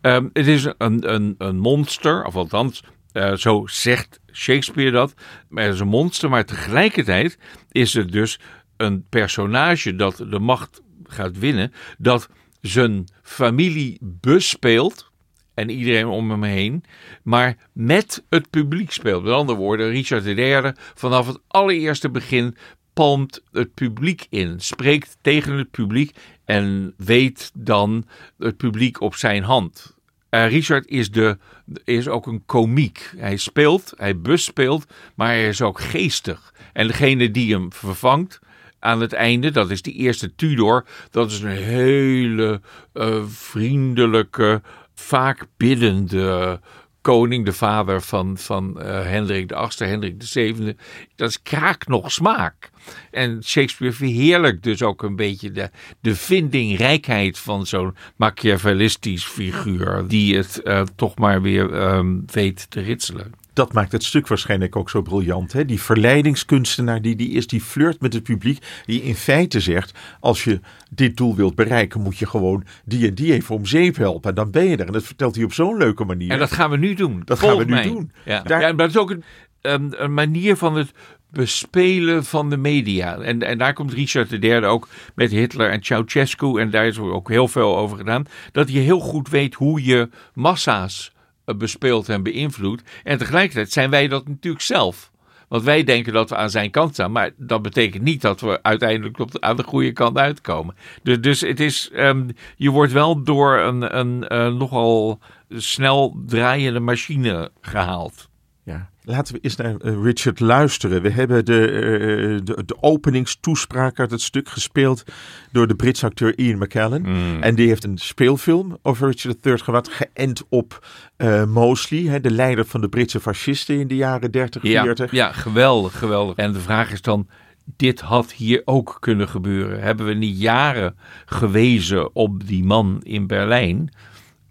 Um, 0.00 0.30
het 0.32 0.46
is 0.46 0.64
een, 0.78 1.14
een, 1.14 1.34
een 1.38 1.58
monster, 1.58 2.24
of 2.24 2.36
althans, 2.36 2.82
uh, 3.12 3.34
zo 3.34 3.66
zegt 3.66 4.20
Shakespeare 4.32 4.90
dat. 4.90 5.14
Maar 5.48 5.64
het 5.64 5.74
is 5.74 5.80
een 5.80 5.88
monster, 5.88 6.30
maar 6.30 6.44
tegelijkertijd 6.44 7.38
is 7.70 7.94
het 7.94 8.12
dus 8.12 8.40
een 8.76 9.06
personage 9.08 9.96
dat 9.96 10.16
de 10.16 10.38
macht 10.38 10.82
gaat 11.04 11.38
winnen, 11.38 11.72
dat 11.98 12.28
zijn 12.60 13.08
familie 13.22 13.98
bespeelt 14.00 15.10
en 15.54 15.70
iedereen 15.70 16.06
om 16.06 16.30
hem 16.30 16.42
heen, 16.42 16.84
maar 17.22 17.56
met 17.72 18.24
het 18.28 18.50
publiek 18.50 18.92
speelt. 18.92 19.22
Met 19.22 19.32
andere 19.32 19.58
woorden, 19.58 19.90
Richard 19.90 20.26
III 20.26 20.72
vanaf 20.94 21.26
het 21.26 21.38
allereerste 21.46 22.10
begin 22.10 22.56
palmt 22.92 23.42
het 23.52 23.74
publiek 23.74 24.26
in, 24.30 24.60
spreekt 24.60 25.16
tegen 25.20 25.52
het 25.52 25.70
publiek 25.70 26.16
en 26.48 26.94
weet 26.96 27.50
dan 27.54 28.04
het 28.38 28.56
publiek 28.56 29.00
op 29.00 29.14
zijn 29.14 29.42
hand. 29.42 29.96
Uh, 30.30 30.48
Richard 30.48 30.86
is, 30.86 31.10
de, 31.10 31.38
is 31.84 32.08
ook 32.08 32.26
een 32.26 32.42
komiek. 32.46 33.12
Hij 33.16 33.36
speelt, 33.36 33.92
hij 33.96 34.20
bespeelt, 34.20 34.86
maar 35.14 35.28
hij 35.28 35.48
is 35.48 35.62
ook 35.62 35.80
geestig. 35.80 36.54
En 36.72 36.86
degene 36.86 37.30
die 37.30 37.52
hem 37.52 37.72
vervangt 37.72 38.40
aan 38.78 39.00
het 39.00 39.12
einde, 39.12 39.50
dat 39.50 39.70
is 39.70 39.82
die 39.82 39.94
eerste 39.94 40.34
Tudor, 40.34 40.84
dat 41.10 41.30
is 41.30 41.40
een 41.40 41.50
hele 41.50 42.60
uh, 42.94 43.22
vriendelijke, 43.26 44.62
vaak 44.94 45.46
biddende 45.56 46.60
koning, 47.00 47.44
de 47.44 47.52
vader 47.52 48.02
van, 48.02 48.38
van 48.38 48.74
uh, 48.78 48.84
Hendrik 48.84 49.52
VIII, 49.54 49.90
Hendrik 49.90 50.14
VII. 50.18 50.76
Dat 51.16 51.28
is 51.28 51.42
kraak 51.42 51.86
nog 51.86 52.12
smaak. 52.12 52.70
En 53.10 53.44
Shakespeare 53.44 53.94
verheerlijkt 53.94 54.62
dus 54.62 54.82
ook 54.82 55.02
een 55.02 55.16
beetje 55.16 55.52
de, 55.52 55.70
de 56.00 56.14
vindingrijkheid 56.14 57.38
van 57.38 57.66
zo'n 57.66 57.94
Machiavellistisch 58.16 59.24
figuur, 59.24 60.04
die 60.08 60.36
het 60.36 60.60
uh, 60.64 60.82
toch 60.96 61.18
maar 61.18 61.42
weer 61.42 61.92
um, 61.94 62.24
weet 62.26 62.70
te 62.70 62.80
ritselen 62.80 63.32
dat 63.58 63.72
maakt 63.72 63.92
het 63.92 64.04
stuk 64.04 64.28
waarschijnlijk 64.28 64.76
ook 64.76 64.90
zo 64.90 65.02
briljant. 65.02 65.52
Hè? 65.52 65.64
Die 65.64 65.80
verleidingskunstenaar 65.80 67.02
die, 67.02 67.16
die 67.16 67.30
is, 67.30 67.46
die 67.46 67.60
flirt 67.60 68.00
met 68.00 68.12
het 68.12 68.22
publiek. 68.22 68.64
Die 68.86 69.02
in 69.02 69.14
feite 69.14 69.60
zegt, 69.60 69.98
als 70.20 70.44
je 70.44 70.60
dit 70.90 71.16
doel 71.16 71.36
wilt 71.36 71.54
bereiken, 71.54 72.00
moet 72.00 72.18
je 72.18 72.26
gewoon 72.26 72.64
die 72.84 73.08
en 73.08 73.14
die 73.14 73.32
even 73.32 73.54
om 73.54 73.66
zeep 73.66 73.96
helpen. 73.96 74.30
En 74.30 74.36
dan 74.36 74.50
ben 74.50 74.64
je 74.64 74.76
er. 74.76 74.86
En 74.86 74.92
dat 74.92 75.02
vertelt 75.02 75.34
hij 75.34 75.44
op 75.44 75.52
zo'n 75.52 75.76
leuke 75.76 76.04
manier. 76.04 76.30
En 76.30 76.38
dat 76.38 76.52
gaan 76.52 76.70
we 76.70 76.76
nu 76.76 76.94
doen. 76.94 77.22
Dat 77.24 77.38
gaan 77.38 77.56
we 77.56 77.64
nu 77.64 77.70
mij. 77.70 77.82
doen. 77.82 78.12
Ja. 78.24 78.42
Daar- 78.42 78.60
ja, 78.60 78.66
maar 78.66 78.76
dat 78.76 78.88
is 78.88 78.96
ook 78.96 79.10
een, 79.10 79.24
een, 79.60 80.02
een 80.04 80.14
manier 80.14 80.56
van 80.56 80.76
het 80.76 80.90
bespelen 81.30 82.24
van 82.24 82.50
de 82.50 82.56
media. 82.56 83.16
En, 83.16 83.42
en 83.42 83.58
daar 83.58 83.72
komt 83.72 83.92
Richard 83.92 84.32
III 84.32 84.64
ook 84.64 84.88
met 85.14 85.30
Hitler 85.30 85.70
en 85.70 85.82
Ceausescu. 85.82 86.60
En 86.60 86.70
daar 86.70 86.86
is 86.86 86.98
ook 86.98 87.28
heel 87.28 87.48
veel 87.48 87.76
over 87.76 87.96
gedaan. 87.96 88.26
Dat 88.52 88.72
je 88.72 88.78
heel 88.78 89.00
goed 89.00 89.28
weet 89.28 89.54
hoe 89.54 89.84
je 89.84 90.08
massa's 90.34 91.12
eh, 91.44 91.54
bespeelt 91.54 92.08
en 92.08 92.22
beïnvloedt. 92.22 92.82
En 93.04 93.18
tegelijkertijd 93.18 93.72
zijn 93.72 93.90
wij 93.90 94.08
dat 94.08 94.28
natuurlijk 94.28 94.64
zelf. 94.64 95.10
Want 95.48 95.62
wij 95.62 95.84
denken 95.84 96.12
dat 96.12 96.30
we 96.30 96.36
aan 96.36 96.50
zijn 96.50 96.70
kant 96.70 96.92
staan. 96.92 97.12
Maar 97.12 97.30
dat 97.36 97.62
betekent 97.62 98.02
niet 98.02 98.20
dat 98.20 98.40
we 98.40 98.62
uiteindelijk 98.62 99.18
op 99.18 99.30
de, 99.32 99.40
aan 99.40 99.56
de 99.56 99.62
goede 99.62 99.92
kant 99.92 100.18
uitkomen. 100.18 100.74
Dus, 101.02 101.20
dus 101.20 101.40
het 101.40 101.60
is, 101.60 101.90
ehm, 101.90 102.28
je 102.56 102.70
wordt 102.70 102.92
wel 102.92 103.22
door 103.22 103.58
een, 103.58 103.98
een 103.98 104.28
eh, 104.28 104.52
nogal 104.54 105.18
snel 105.48 106.16
draaiende 106.26 106.80
machine 106.80 107.50
gehaald. 107.60 108.27
Ja. 108.68 108.88
Laten 109.02 109.34
we 109.34 109.40
eens 109.40 109.56
naar 109.56 109.76
eh, 109.76 110.02
Richard 110.02 110.40
luisteren. 110.40 111.02
We 111.02 111.10
hebben 111.10 111.44
de, 111.44 111.66
eh, 111.66 112.44
de, 112.44 112.64
de 112.66 112.76
openingstoespraak 112.80 113.98
uit 113.98 114.10
het 114.10 114.20
stuk 114.20 114.48
gespeeld 114.48 115.04
door 115.52 115.66
de 115.66 115.74
Britse 115.74 116.06
acteur 116.06 116.38
Ian 116.38 116.58
McKellen. 116.58 117.04
En 117.40 117.54
die 117.54 117.68
heeft 117.68 117.84
een 117.84 117.98
speelfilm 117.98 118.78
over 118.82 119.08
Richard 119.08 119.46
III 119.46 119.58
gemaakt, 119.58 119.88
geënt 119.88 120.42
op 120.48 120.86
eh, 121.16 121.44
Mosley, 121.44 122.02
hè, 122.02 122.20
de 122.20 122.30
leider 122.30 122.64
van 122.64 122.80
de 122.80 122.88
Britse 122.88 123.20
fascisten 123.20 123.78
in 123.80 123.88
de 123.88 123.96
jaren 123.96 124.30
30, 124.30 124.62
40. 124.62 125.10
Ja, 125.10 125.26
ja, 125.26 125.32
geweldig, 125.32 125.98
geweldig. 125.98 126.36
En 126.36 126.52
de 126.52 126.60
vraag 126.60 126.92
is 126.92 127.02
dan, 127.02 127.28
dit 127.76 128.00
had 128.00 128.32
hier 128.32 128.62
ook 128.64 128.96
kunnen 129.00 129.28
gebeuren. 129.28 129.80
Hebben 129.80 130.06
we 130.06 130.14
niet 130.14 130.40
jaren 130.40 130.96
gewezen 131.26 132.14
op 132.14 132.46
die 132.46 132.64
man 132.64 133.00
in 133.02 133.26
Berlijn? 133.26 133.92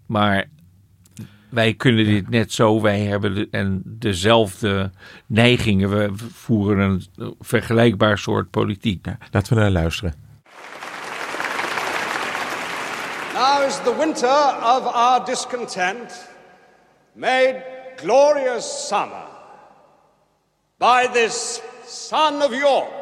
Maar 0.06 0.48
wij 1.50 1.74
kunnen 1.74 2.04
dit 2.04 2.30
net 2.30 2.52
zo, 2.52 2.80
wij 2.80 3.00
hebben 3.00 3.34
de, 3.34 3.48
en 3.50 3.82
dezelfde 3.84 4.90
neigingen. 5.26 5.90
We 5.90 6.10
voeren 6.32 6.78
een 6.78 7.34
vergelijkbaar 7.40 8.18
soort 8.18 8.50
politiek. 8.50 9.06
Ja, 9.06 9.18
laten 9.30 9.54
we 9.54 9.60
naar 9.60 9.70
luisteren. 9.70 10.14
Now 13.34 13.66
is 13.66 13.76
the 13.76 13.94
winter 13.98 14.56
of 14.62 14.86
our 14.86 15.24
discontent 15.24 16.28
made 17.12 17.62
glorious 17.96 18.86
summer 18.88 19.26
by 20.78 21.08
this 21.12 21.60
son 21.86 22.42
of 22.42 22.54
York. 22.54 22.98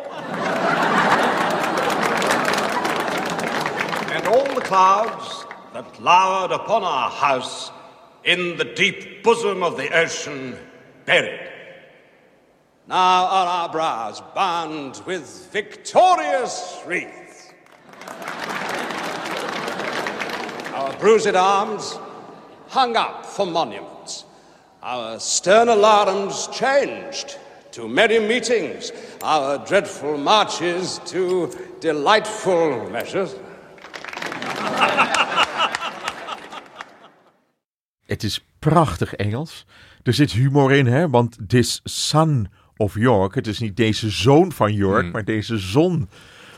and 4.16 4.26
all 4.28 4.54
the 4.54 4.60
clouds 4.62 5.44
that 5.72 5.84
lowered 6.00 6.50
upon 6.50 6.82
our 6.82 7.10
house 7.10 7.70
in 8.26 8.56
the 8.56 8.64
deep 8.64 9.22
bosom 9.22 9.62
of 9.62 9.76
the 9.76 9.88
ocean 9.96 10.58
buried. 11.06 11.48
Now 12.88 13.26
are 13.26 13.46
our 13.46 13.68
brows 13.68 14.20
bound 14.34 15.00
with 15.06 15.48
victorious 15.52 16.80
wreaths. 16.86 17.52
our 20.74 20.92
bruised 20.98 21.34
arms 21.34 21.98
hung 22.68 22.96
up 22.96 23.24
for 23.24 23.46
monuments. 23.46 24.24
Our 24.82 25.18
stern 25.18 25.68
alarms 25.68 26.48
changed 26.48 27.38
to 27.72 27.88
merry 27.88 28.18
meetings, 28.18 28.92
our 29.22 29.58
dreadful 29.66 30.18
marches 30.18 31.00
to 31.06 31.50
delightful 31.80 32.88
measures. 32.90 33.34
Het 38.16 38.24
is 38.24 38.44
prachtig 38.58 39.14
Engels. 39.14 39.66
Er 40.02 40.12
zit 40.14 40.32
humor 40.32 40.72
in, 40.72 40.86
hè? 40.86 41.08
Want 41.08 41.38
this 41.48 41.80
son 41.84 42.48
of 42.76 42.94
York. 42.94 43.34
Het 43.34 43.46
is 43.46 43.58
niet 43.58 43.76
deze 43.76 44.10
zoon 44.10 44.52
van 44.52 44.72
York, 44.72 45.02
Hmm. 45.02 45.10
maar 45.10 45.24
deze 45.24 45.58
zon 45.58 46.08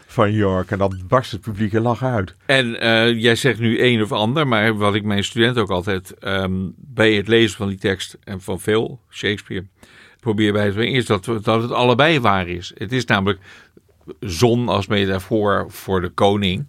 van 0.07 0.33
York. 0.33 0.71
En 0.71 0.79
dan 0.79 1.01
barst 1.09 1.33
het 1.33 1.41
publieke 1.41 1.81
lach 1.81 2.03
uit. 2.03 2.35
En 2.47 2.81
eh, 2.81 3.21
jij 3.21 3.35
zegt 3.35 3.59
nu 3.59 3.83
een 3.83 4.03
of 4.03 4.13
ander, 4.13 4.47
maar 4.47 4.77
wat 4.77 4.95
ik 4.95 5.05
mijn 5.05 5.25
studenten 5.25 5.63
ook 5.63 5.71
altijd 5.71 6.19
ehm, 6.19 6.53
bij 6.77 7.13
het 7.13 7.29
lezen 7.29 7.57
van 7.57 7.69
die 7.69 7.79
tekst 7.79 8.19
en 8.25 8.41
van 8.41 8.61
veel 8.61 9.01
Shakespeare 9.11 9.67
probeer 10.21 10.53
bij 10.53 10.69
te 10.69 10.75
brengen, 10.75 10.95
is 10.95 11.07
dat, 11.07 11.25
dat 11.25 11.63
het 11.63 11.73
allebei 11.73 12.21
waar 12.21 12.49
is. 12.49 12.73
Het 12.75 12.93
is 12.93 13.05
namelijk 13.05 13.41
zon 14.21 14.69
als 14.69 14.87
metafoor 14.87 15.67
voor 15.69 16.01
de 16.01 16.09
koning, 16.11 16.67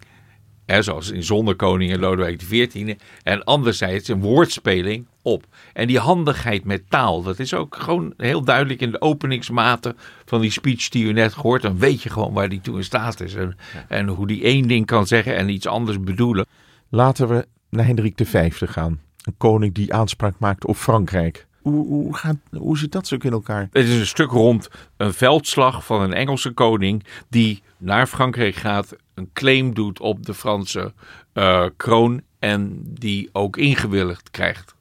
hè, 0.70 0.82
zoals 0.82 1.10
in 1.10 1.22
Zonderkoning 1.22 1.92
en 1.92 1.98
Lodewijk 1.98 2.38
XIV, 2.38 2.94
en 3.22 3.44
anderzijds 3.44 4.08
een 4.08 4.20
woordspeling 4.20 5.06
op. 5.22 5.44
En 5.72 5.86
die 5.86 5.98
handigheid 5.98 6.64
met 6.64 6.82
taal, 6.88 7.22
dat 7.22 7.38
is 7.38 7.54
ook 7.54 7.76
gewoon 7.76 8.14
heel 8.16 8.42
duidelijk 8.44 8.80
in 8.80 8.90
de 8.90 9.00
openingsmaten 9.00 9.96
van 10.24 10.40
die 10.40 10.50
speech 10.50 10.88
die 10.88 11.04
u 11.04 11.12
net 11.12 11.34
gehoord. 11.34 11.62
Dan 11.62 11.78
weet 11.78 12.02
je 12.02 12.10
gewoon 12.10 12.32
waar 12.32 12.48
die 12.48 12.60
toe 12.60 12.76
in 12.76 12.84
staat 12.84 13.20
is. 13.20 13.34
En, 13.34 13.56
en 13.88 14.08
hoe 14.08 14.26
die 14.26 14.42
één 14.42 14.68
ding 14.68 14.86
kan 14.86 15.06
zeggen 15.06 15.36
en 15.36 15.48
iets 15.48 15.66
anders 15.66 16.00
bedoelen. 16.00 16.46
Laten 16.88 17.28
we 17.28 17.46
naar 17.68 17.86
Hendrik 17.86 18.20
V 18.24 18.52
gaan. 18.58 19.00
Een 19.24 19.34
koning 19.36 19.74
die 19.74 19.94
aanspraak 19.94 20.34
maakt 20.38 20.66
op 20.66 20.76
Frankrijk. 20.76 21.46
Hoe, 21.62 22.16
gaat, 22.16 22.36
hoe 22.50 22.78
zit 22.78 22.92
dat 22.92 23.06
stuk 23.06 23.24
in 23.24 23.32
elkaar? 23.32 23.68
Het 23.72 23.86
is 23.86 23.98
een 23.98 24.06
stuk 24.06 24.30
rond 24.30 24.68
een 24.96 25.12
veldslag 25.12 25.84
van 25.84 26.00
een 26.00 26.12
Engelse 26.12 26.50
koning 26.50 27.04
die 27.28 27.62
naar 27.78 28.06
Frankrijk 28.06 28.54
gaat, 28.54 28.96
een 29.14 29.30
claim 29.32 29.74
doet 29.74 30.00
op 30.00 30.26
de 30.26 30.34
Franse 30.34 30.92
eh, 31.32 31.66
kroon 31.76 32.22
en 32.38 32.80
die 32.84 33.28
ook 33.32 33.56
ingewilligd 33.56 34.30
krijgt. 34.30 34.74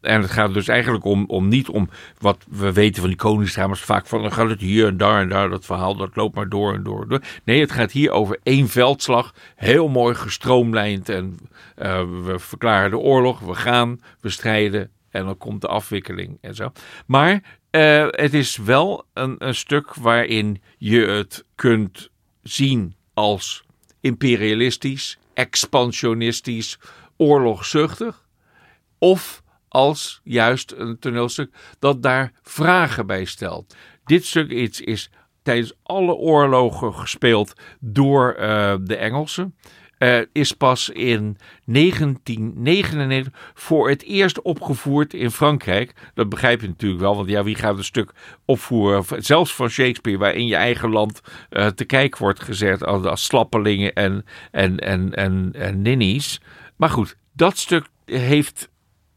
En 0.00 0.20
het 0.20 0.30
gaat 0.30 0.54
dus 0.54 0.68
eigenlijk 0.68 1.04
om, 1.04 1.24
om 1.26 1.48
niet 1.48 1.68
om 1.68 1.88
wat 2.18 2.44
we 2.50 2.72
weten 2.72 3.00
van 3.00 3.08
die 3.08 3.18
koningsdrama's 3.18 3.80
vaak 3.80 4.06
van 4.06 4.22
dan 4.22 4.32
gaat 4.32 4.48
het 4.48 4.60
hier 4.60 4.86
en 4.86 4.96
daar 4.96 5.20
en 5.20 5.28
daar 5.28 5.48
dat 5.48 5.64
verhaal 5.64 5.96
dat 5.96 6.16
loopt 6.16 6.34
maar 6.34 6.48
door 6.48 6.74
en 6.74 6.82
door. 6.82 7.02
en 7.02 7.08
door. 7.08 7.20
Nee, 7.44 7.60
het 7.60 7.72
gaat 7.72 7.92
hier 7.92 8.10
over 8.10 8.38
één 8.42 8.68
veldslag, 8.68 9.34
heel 9.56 9.88
mooi 9.88 10.14
gestroomlijnd 10.14 11.08
en 11.08 11.38
eh, 11.74 12.02
we 12.24 12.38
verklaren 12.38 12.90
de 12.90 12.98
oorlog, 12.98 13.40
we 13.40 13.54
gaan, 13.54 14.00
we 14.20 14.30
strijden 14.30 14.90
en 15.16 15.24
dan 15.24 15.36
komt 15.36 15.60
de 15.60 15.68
afwikkeling 15.68 16.38
en 16.40 16.54
zo. 16.54 16.72
Maar 17.06 17.58
eh, 17.70 18.06
het 18.10 18.34
is 18.34 18.56
wel 18.56 19.04
een, 19.12 19.54
stuk 19.54 19.94
waarin 19.94 20.62
je 20.78 21.00
het 21.00 21.44
kunt 21.54 22.10
zien 22.42 22.94
als 23.14 23.64
imperialistisch, 24.00 25.18
expansionistisch, 25.34 26.78
oorlogzuchtig. 27.16 28.24
Of 28.98 29.42
als 29.68 30.20
juist 30.24 30.72
een 30.72 30.98
toneelstuk 30.98 31.54
dat 31.78 32.02
daar 32.02 32.32
vragen 32.42 33.06
bij 33.06 33.24
stelt. 33.24 33.76
Dit 34.04 34.24
stuk 34.24 34.50
is, 34.50 34.80
is 34.80 35.10
tijdens 35.42 35.72
alle 35.82 36.14
oorlogen 36.14 36.94
gespeeld 36.94 37.52
door 37.80 38.32
eh, 38.32 38.74
de 38.80 38.96
Engelsen. 38.96 39.56
Eh, 39.98 40.18
is 40.32 40.52
pas 40.52 40.88
in 40.88 41.36
1999 41.64 43.32
voor 43.54 43.88
het 43.88 44.02
eerst 44.02 44.42
opgevoerd 44.42 45.14
in 45.14 45.30
Frankrijk. 45.30 45.92
Dat 46.14 46.28
begrijp 46.28 46.60
je 46.60 46.66
natuurlijk 46.66 47.00
wel, 47.00 47.16
want 47.16 47.28
ja, 47.28 47.44
wie 47.44 47.54
gaat 47.54 47.76
een 47.76 47.84
stuk 47.84 48.12
opvoeren, 48.44 49.04
zelfs 49.24 49.54
van 49.54 49.68
Shakespeare, 49.68 50.18
waar 50.18 50.34
in 50.34 50.46
je 50.46 50.56
eigen 50.56 50.90
land 50.90 51.20
eh, 51.50 51.66
te 51.66 51.84
kijk 51.84 52.16
wordt 52.18 52.42
gezet 52.42 52.84
als, 52.84 53.24
slappelingen 53.24 53.92
en, 53.92 54.24
en, 54.50 54.78
en, 54.78 55.14
en, 55.14 55.50
en 55.52 55.82
ninnies. 55.82 56.40
Maar 56.76 56.90
goed, 56.90 57.16
dat 57.32 57.58
stuk 57.58 57.88
heeft 58.04 58.70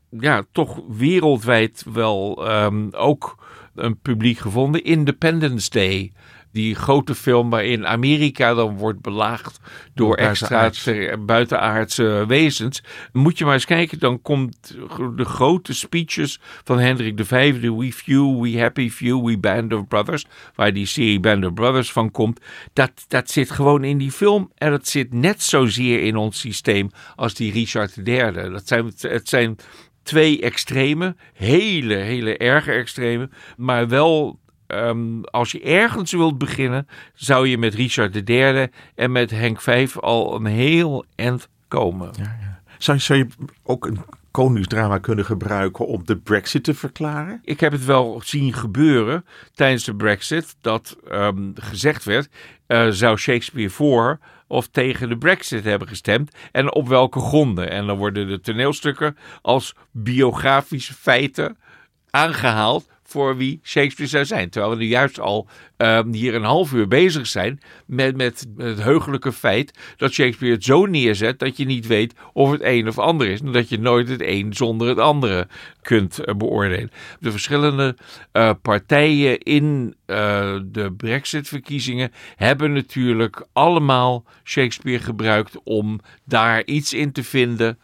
ja, 0.10 0.44
toch 0.52 0.82
wereldwijd 0.88 1.86
wel 1.94 2.48
ehm, 2.48 2.88
ook 2.92 3.48
een 3.76 4.00
publiek 4.00 4.38
gevonden. 4.38 4.84
Independence 4.84 5.70
Day. 5.70 6.12
Die 6.52 6.76
grote 6.76 7.16
film 7.16 7.50
waarin 7.50 7.88
Amerika 7.88 8.54
dan 8.54 8.78
wordt 8.78 9.02
belaagd 9.02 9.60
door 9.94 10.16
Buitenaards. 10.16 10.88
extra 10.88 11.18
buitenaardse 11.18 12.26
wezens. 12.28 12.84
Moet 13.12 13.38
je 13.38 13.46
maar 13.46 13.54
eens 13.54 13.66
kijken, 13.66 14.00
dan 14.00 14.22
komt 14.22 14.76
de 15.16 15.26
grote 15.26 15.74
speeches 15.74 16.40
van 16.64 16.80
Hendrik 16.80 17.20
V. 17.24 17.60
We 17.60 17.92
few, 17.92 18.42
we 18.42 18.60
happy 18.60 18.90
few, 18.90 19.26
we 19.26 19.38
band 19.38 19.74
of 19.74 19.88
brothers. 19.88 20.26
Waar 20.56 20.74
die 20.74 20.86
serie 20.86 21.20
Band 21.20 21.46
of 21.46 21.54
Brothers 21.54 21.92
van 21.92 22.12
komt. 22.12 22.40
Dat, 22.74 22.92
dat 23.08 23.32
zit 23.32 23.52
gewoon 23.52 23.84
in 23.84 23.98
die 23.98 24.12
film. 24.12 24.52
En 24.56 24.72
dat 24.72 24.88
zit 24.88 25.14
net 25.14 25.44
zozeer 25.44 26.04
in 26.04 26.16
ons 26.16 26.40
systeem 26.40 26.90
als 27.16 27.34
die 27.34 27.52
Richard 27.52 27.98
III. 28.08 28.32
Dat 28.32 28.68
zijn, 28.68 28.94
het 29.00 29.30
zijn 29.30 29.58
twee 30.04 30.42
extreme, 30.42 31.16
hele, 31.34 31.96
hele 31.96 32.38
erge 32.38 32.72
extreme, 32.72 33.30
maar 33.58 33.88
wel. 33.88 34.40
Ehm, 34.70 35.22
als 35.22 35.52
je 35.52 35.62
ergens 35.62 36.12
wilt 36.12 36.38
beginnen, 36.38 36.88
zou 37.14 37.48
je 37.48 37.58
met 37.58 37.74
Richard 37.74 38.30
III 38.30 38.68
en 38.96 39.12
met 39.12 39.32
Henk 39.32 39.62
V 39.62 39.96
al 40.00 40.36
een 40.36 40.46
heel 40.46 41.06
eind 41.16 41.50
komen. 41.68 42.12
Zou, 42.78 43.00
zou 43.00 43.20
je 43.20 43.28
ook 43.64 43.86
een 43.86 44.00
koningsdrama 44.32 44.98
kunnen 44.98 45.26
gebruiken 45.26 45.88
om 45.88 46.06
de 46.06 46.18
brexit 46.18 46.64
te 46.64 46.74
verklaren? 46.74 47.40
Ik 47.44 47.60
heb 47.60 47.72
het 47.72 47.86
wel 47.86 48.22
zien 48.24 48.54
gebeuren 48.54 49.26
tijdens 49.54 49.84
de 49.84 49.96
Brexit 49.96 50.56
dat 50.62 50.98
ehm, 51.08 51.52
gezegd 51.54 52.04
werd: 52.04 52.30
eh, 52.68 52.88
zou 52.90 53.18
Shakespeare 53.18 53.70
voor 53.70 54.20
of 54.48 54.68
tegen 54.68 55.10
de 55.10 55.18
Brexit 55.18 55.64
hebben 55.64 55.88
gestemd 55.88 56.36
en 56.52 56.74
op 56.74 56.88
welke 56.88 57.20
gronden? 57.20 57.72
En 57.72 57.88
dan 57.88 57.98
worden 57.98 58.28
de 58.28 58.40
toneelstukken 58.40 59.18
als 59.42 59.76
biografische 59.92 60.94
feiten 60.94 61.58
aangehaald 62.10 62.88
voor 63.10 63.38
wie 63.38 63.60
Shakespeare 63.64 64.12
zou 64.12 64.26
zijn. 64.26 64.50
Terwijl 64.50 64.74
we 64.74 64.80
nu 64.80 64.90
juist 64.90 65.20
al 65.20 65.48
ehm, 65.78 66.14
hier 66.14 66.36
een 66.36 66.44
half 66.44 66.74
uur 66.74 66.88
bezig 66.88 67.28
zijn 67.28 67.60
met, 67.86 68.18
met 68.18 68.48
het 68.58 68.84
heugelijke 68.84 69.32
feit 69.32 69.80
dat 69.98 70.12
Shakespeare 70.12 70.54
het 70.54 70.64
zo 70.64 70.86
neerzet 70.86 71.40
dat 71.40 71.58
je 71.58 71.66
niet 71.66 71.88
weet 71.88 72.14
of 72.34 72.52
het 72.52 72.62
een 72.64 72.88
of 72.88 72.98
ander 72.98 73.28
is. 73.28 73.42
En 73.42 73.52
dat 73.52 73.70
je 73.70 73.80
nooit 73.80 74.10
het 74.10 74.22
een 74.22 74.54
zonder 74.54 74.88
het 74.88 75.00
andere 75.00 75.48
kunt 75.82 76.20
eh, 76.20 76.36
beoordelen. 76.36 76.92
De 77.20 77.32
verschillende 77.32 77.96
eh, 78.32 78.52
partijen 78.62 79.40
in 79.40 79.96
eh, 80.06 80.60
de 80.66 80.94
Brexit-verkiezingen 80.98 82.12
hebben 82.36 82.74
natuurlijk 82.74 83.48
allemaal 83.54 84.26
Shakespeare 84.44 85.04
gebruikt 85.04 85.64
om 85.64 86.00
daar 86.26 86.66
iets 86.66 86.94
in 86.94 87.12
te 87.12 87.24
vinden 87.24 87.80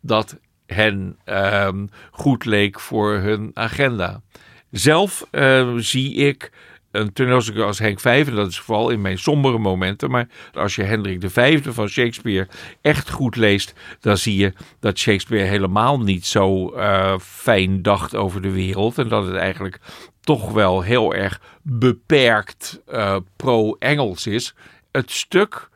dat 0.00 0.38
hen 0.66 1.18
ehm, 1.24 1.86
goed 2.10 2.44
leek 2.44 2.80
voor 2.80 3.14
hun 3.14 3.50
agenda. 3.54 4.22
Zelf 4.70 5.26
eh, 5.30 5.74
zie 5.76 6.14
ik 6.14 6.50
een 6.90 7.12
toneelstuk 7.12 7.58
als 7.58 7.78
Henk 7.78 8.00
V, 8.00 8.24
en 8.28 8.34
dat 8.34 8.48
is 8.48 8.60
vooral 8.60 8.90
in 8.90 9.00
mijn 9.00 9.18
sombere 9.18 9.58
momenten, 9.58 10.10
maar 10.10 10.28
als 10.52 10.74
je 10.74 10.82
Hendrik 10.82 11.30
V 11.30 11.64
van 11.74 11.88
Shakespeare 11.88 12.48
echt 12.80 13.10
goed 13.10 13.36
leest, 13.36 13.74
dan 14.00 14.16
zie 14.16 14.36
je 14.36 14.52
dat 14.80 14.98
Shakespeare 14.98 15.44
helemaal 15.44 16.00
niet 16.00 16.26
zo 16.26 16.70
eh, 16.70 17.18
fijn 17.18 17.82
dacht 17.82 18.14
over 18.14 18.42
de 18.42 18.50
wereld. 18.50 18.98
En 18.98 19.08
dat 19.08 19.26
het 19.26 19.36
eigenlijk 19.36 19.80
toch 20.20 20.52
wel 20.52 20.82
heel 20.82 21.14
erg 21.14 21.40
beperkt 21.62 22.82
eh, 22.86 23.16
pro-Engels 23.36 24.26
is. 24.26 24.54
Het 24.92 25.10
stuk 25.10 25.68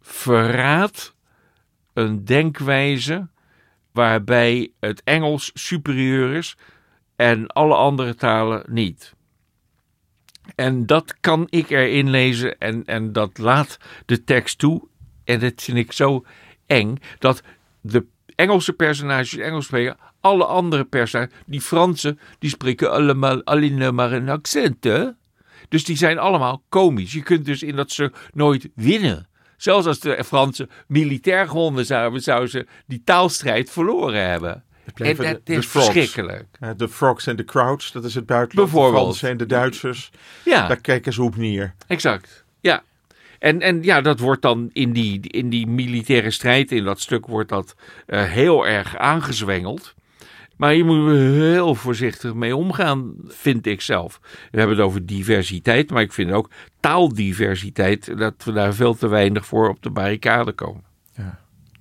verraadt 0.00 1.14
een 1.92 2.24
denkwijze 2.24 3.28
waarbij 3.92 4.70
het 4.80 5.02
Engels 5.04 5.50
superieur 5.54 6.34
is 6.34 6.56
en 7.16 7.46
alle 7.46 7.74
andere 7.74 8.14
talen 8.14 8.62
niet. 8.68 9.14
En 10.54 10.86
dat 10.86 11.14
kan 11.20 11.46
ik 11.50 11.70
erin 11.70 12.10
lezen 12.10 12.58
en, 12.58 12.84
en 12.84 13.12
dat 13.12 13.38
laat 13.38 13.76
de 14.06 14.24
tekst 14.24 14.58
toe. 14.58 14.88
En 15.24 15.40
dat 15.40 15.62
vind 15.62 15.78
ik 15.78 15.92
zo 15.92 16.24
eng 16.66 16.98
dat 17.18 17.42
de 17.80 18.06
Engelse 18.34 18.72
personages 18.72 19.36
Engels 19.36 19.64
spreken. 19.64 19.96
Alle 20.20 20.44
andere 20.44 20.84
personages, 20.84 21.34
die 21.46 21.60
Fransen, 21.60 22.18
die 22.38 22.50
spreken 22.50 22.90
allemaal 22.90 23.44
alleen 23.44 23.94
maar 23.94 24.12
een 24.12 24.28
accent. 24.28 24.84
Hè? 24.84 25.08
Dus 25.68 25.84
die 25.84 25.96
zijn 25.96 26.18
allemaal 26.18 26.62
komisch. 26.68 27.12
Je 27.12 27.22
kunt 27.22 27.44
dus 27.44 27.62
in 27.62 27.76
dat 27.76 27.90
stuk 27.90 28.16
nooit 28.32 28.68
winnen. 28.74 29.28
Zelfs 29.56 29.86
als 29.86 30.00
de 30.00 30.24
Fransen 30.24 30.70
militair 30.86 31.48
gewonnen 31.48 31.86
zouden, 31.86 32.22
zouden 32.22 32.50
ze 32.50 32.66
die 32.86 33.02
taalstrijd 33.04 33.70
verloren 33.70 34.28
hebben. 34.28 34.64
En 34.94 35.16
dat 35.16 35.40
is 35.44 35.66
verschrikkelijk. 35.66 36.44
Eh, 36.60 36.70
De 36.76 36.88
frogs 36.88 37.26
en 37.26 37.36
de 37.36 37.44
crowds, 37.44 37.92
dat 37.92 38.04
is 38.04 38.14
het 38.14 38.26
buitenland. 38.26 38.70
Bijvoorbeeld. 38.70 38.94
De 39.12 39.18
Fransen 39.18 39.28
en 39.28 39.36
de 39.36 39.46
Duitsers. 39.46 40.10
Ja. 40.44 40.68
Daar 40.68 40.80
kijken 40.80 41.12
ze 41.12 41.22
op 41.22 41.36
neer. 41.36 41.74
Exact. 41.86 42.44
Ja. 42.60 42.82
En, 43.38 43.60
en 43.60 43.82
ja, 43.82 44.00
dat 44.00 44.18
wordt 44.18 44.42
dan 44.42 44.70
in 44.72 44.92
die, 44.92 45.20
in 45.20 45.48
die 45.48 45.66
militaire 45.66 46.30
strijd, 46.30 46.72
in 46.72 46.84
dat 46.84 47.00
stuk, 47.00 47.26
wordt 47.26 47.48
dat 47.48 47.76
eh, 48.06 48.22
heel 48.24 48.66
erg 48.66 48.96
aangezwengeld. 48.96 49.94
Maar 50.56 50.74
je 50.74 50.84
moet 50.84 51.08
er 51.08 51.16
heel 51.16 51.74
voorzichtig 51.74 52.34
mee 52.34 52.56
omgaan, 52.56 53.14
vind 53.26 53.66
ik 53.66 53.80
zelf. 53.80 54.20
We 54.50 54.58
hebben 54.58 54.76
het 54.76 54.86
over 54.86 55.06
diversiteit, 55.06 55.90
maar 55.90 56.02
ik 56.02 56.12
vind 56.12 56.30
ook 56.32 56.50
taaldiversiteit, 56.80 58.18
dat 58.18 58.34
we 58.44 58.52
daar 58.52 58.74
veel 58.74 58.94
te 58.94 59.08
weinig 59.08 59.46
voor 59.46 59.68
op 59.68 59.82
de 59.82 59.90
barricade 59.90 60.52
komen. 60.52 60.82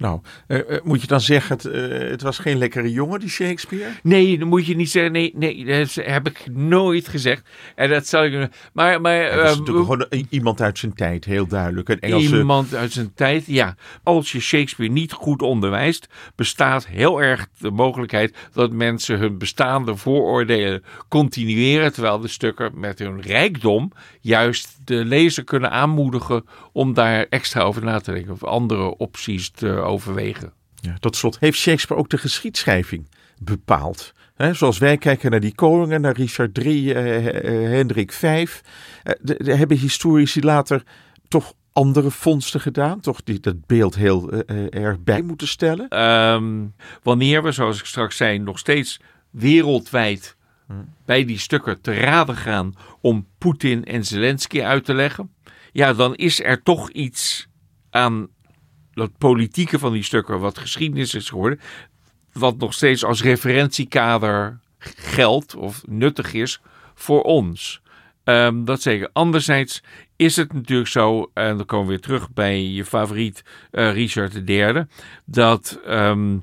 Nou, 0.04 0.20
eh, 0.48 0.60
eh, 0.60 0.84
moet 0.84 1.02
je 1.02 1.08
dan 1.08 1.22
zeggen, 1.22 1.56
het, 1.56 1.66
eh, 1.66 2.10
het 2.10 2.22
was 2.22 2.38
geen 2.38 2.58
lekkere 2.58 2.92
jongen, 2.92 3.20
die 3.20 3.30
Shakespeare? 3.30 3.92
Nee, 4.02 4.38
dan 4.38 4.48
moet 4.48 4.66
je 4.66 4.76
niet 4.76 4.90
zeggen. 4.90 5.12
Nee, 5.12 5.34
nee, 5.36 5.66
dat 5.66 5.94
heb 5.94 6.28
ik 6.28 6.46
nooit 6.52 7.08
gezegd. 7.08 7.42
En 7.76 7.90
dat 7.90 8.08
zal 8.08 8.24
ik. 8.26 8.50
Maar, 8.74 9.02
maar 9.02 9.16
Ja, 9.16 9.36
dat 9.36 9.46
is 9.46 9.52
eh, 9.52 9.58
natuurlijk 9.58 9.86
gewoon 9.86 10.26
iemand 10.30 10.62
uit 10.62 10.78
zijn 10.78 10.94
tijd, 10.94 11.26
heel 11.26 11.48
duidelijk. 11.48 11.90
Een 11.90 12.00
Engelse... 12.00 12.38
Iemand 12.38 12.76
uit 12.76 12.92
zijn 12.92 13.14
tijd, 13.16 13.46
ja. 13.46 13.76
Als 14.04 14.32
je 14.32 14.40
Shakespeare 14.40 14.92
niet 14.94 15.12
goed 15.12 15.42
onderwijst, 15.42 16.08
bestaat 16.36 16.88
heel 16.88 17.22
erg 17.22 17.48
de 17.58 17.72
mogelijkheid 17.72 18.36
dat 18.54 18.72
mensen 18.72 19.20
hun 19.20 19.38
bestaande 19.38 19.96
vooroordelen 19.96 20.84
continueren, 21.08 21.94
terwijl 21.94 22.20
de 22.20 22.28
stukken 22.28 22.72
met 22.76 23.00
hun 23.00 23.22
rijkdom 23.22 23.92
juist 24.22 24.78
de 24.86 25.06
lezer 25.06 25.44
kunnen 25.44 25.72
aanmoedigen 25.72 26.46
om 26.72 26.94
daar 26.94 27.26
extra 27.30 27.62
over 27.62 27.84
na 27.84 28.00
te 28.00 28.12
denken 28.12 28.34
of 28.34 28.44
andere 28.44 28.98
opties 28.98 29.50
te 29.50 29.68
overwegen. 29.68 29.92
Ja, 30.76 30.96
tot 31.00 31.16
slot, 31.16 31.40
heeft 31.40 31.58
Shakespeare 31.58 32.02
ook 32.02 32.10
de 32.10 32.18
geschiedschrijving 32.18 33.10
bepaald? 33.42 34.14
Zoals 34.52 34.78
wij 34.78 34.98
kijken 34.98 35.32
naar 35.32 35.40
die 35.40 35.56
koningen, 35.56 36.02
naar 36.02 36.16
Richard 36.16 36.58
III, 36.58 36.92
eh, 36.92 37.28
eh, 37.28 37.70
Hendrik 37.72 38.12
V. 38.12 38.24
eh, 38.24 39.14
de, 39.22 39.36
de- 39.44 39.56
hebben 39.56 39.78
historici 39.78 40.42
later 40.42 40.84
toch 41.28 41.54
andere 41.74 42.12
vondsten 42.12 42.60
gedaan? 42.62 43.00
Toch 43.00 43.24
die, 43.24 43.40
dat 43.40 43.66
beeld 43.66 43.96
heel 43.96 44.32
eh, 44.32 44.66
eh, 44.66 44.84
erg 44.84 45.00
bij 45.00 45.22
moeten 45.22 45.48
stellen? 45.48 45.88
Ehm, 45.90 46.66
wanneer 47.04 47.44
we, 47.44 47.52
zoals 47.52 47.80
ik 47.80 47.86
straks 47.86 48.18
zei, 48.18 48.40
nog 48.40 48.60
steeds 48.60 49.00
wereldwijd 49.30 50.36
bij 51.06 51.26
die 51.26 51.38
stukken 51.40 51.82
te 51.82 51.94
raden 51.94 52.36
gaan 52.36 52.74
om 53.02 53.28
Poetin 53.38 53.86
en 53.86 54.06
Zelensky 54.06 54.62
uit 54.62 54.86
te 54.86 54.94
leggen, 54.94 55.34
ja, 55.72 55.94
dan 55.94 56.16
is 56.16 56.44
er 56.44 56.64
toch 56.64 56.90
iets 56.90 57.48
aan 57.90 58.28
dat 58.94 59.18
politieke 59.18 59.80
van 59.80 59.94
die 59.94 60.04
stukken, 60.04 60.40
wat 60.40 60.58
geschiedenis 60.58 61.14
is 61.14 61.30
geworden, 61.30 61.60
wat 62.34 62.58
nog 62.58 62.74
steeds 62.74 63.06
als 63.06 63.24
referentiekader 63.24 64.60
geldt 64.96 65.56
of 65.56 65.82
nuttig 65.88 66.34
is 66.34 66.62
voor 66.94 67.22
ons. 67.22 67.82
Ehm, 68.24 68.64
dat 68.64 68.82
zeker. 68.82 69.10
Anderzijds 69.14 69.84
is 70.16 70.36
het 70.36 70.54
natuurlijk 70.54 70.90
zo, 70.90 71.32
en 71.34 71.58
dan 71.58 71.66
komen 71.66 71.86
we 71.86 71.92
weer 71.92 72.02
terug 72.02 72.34
bij 72.34 72.64
je 72.64 72.86
favoriet 72.86 73.44
eh, 73.72 73.94
Richard 73.94 74.50
III, 74.50 74.86
dat 75.26 75.80
ehm, 75.86 76.40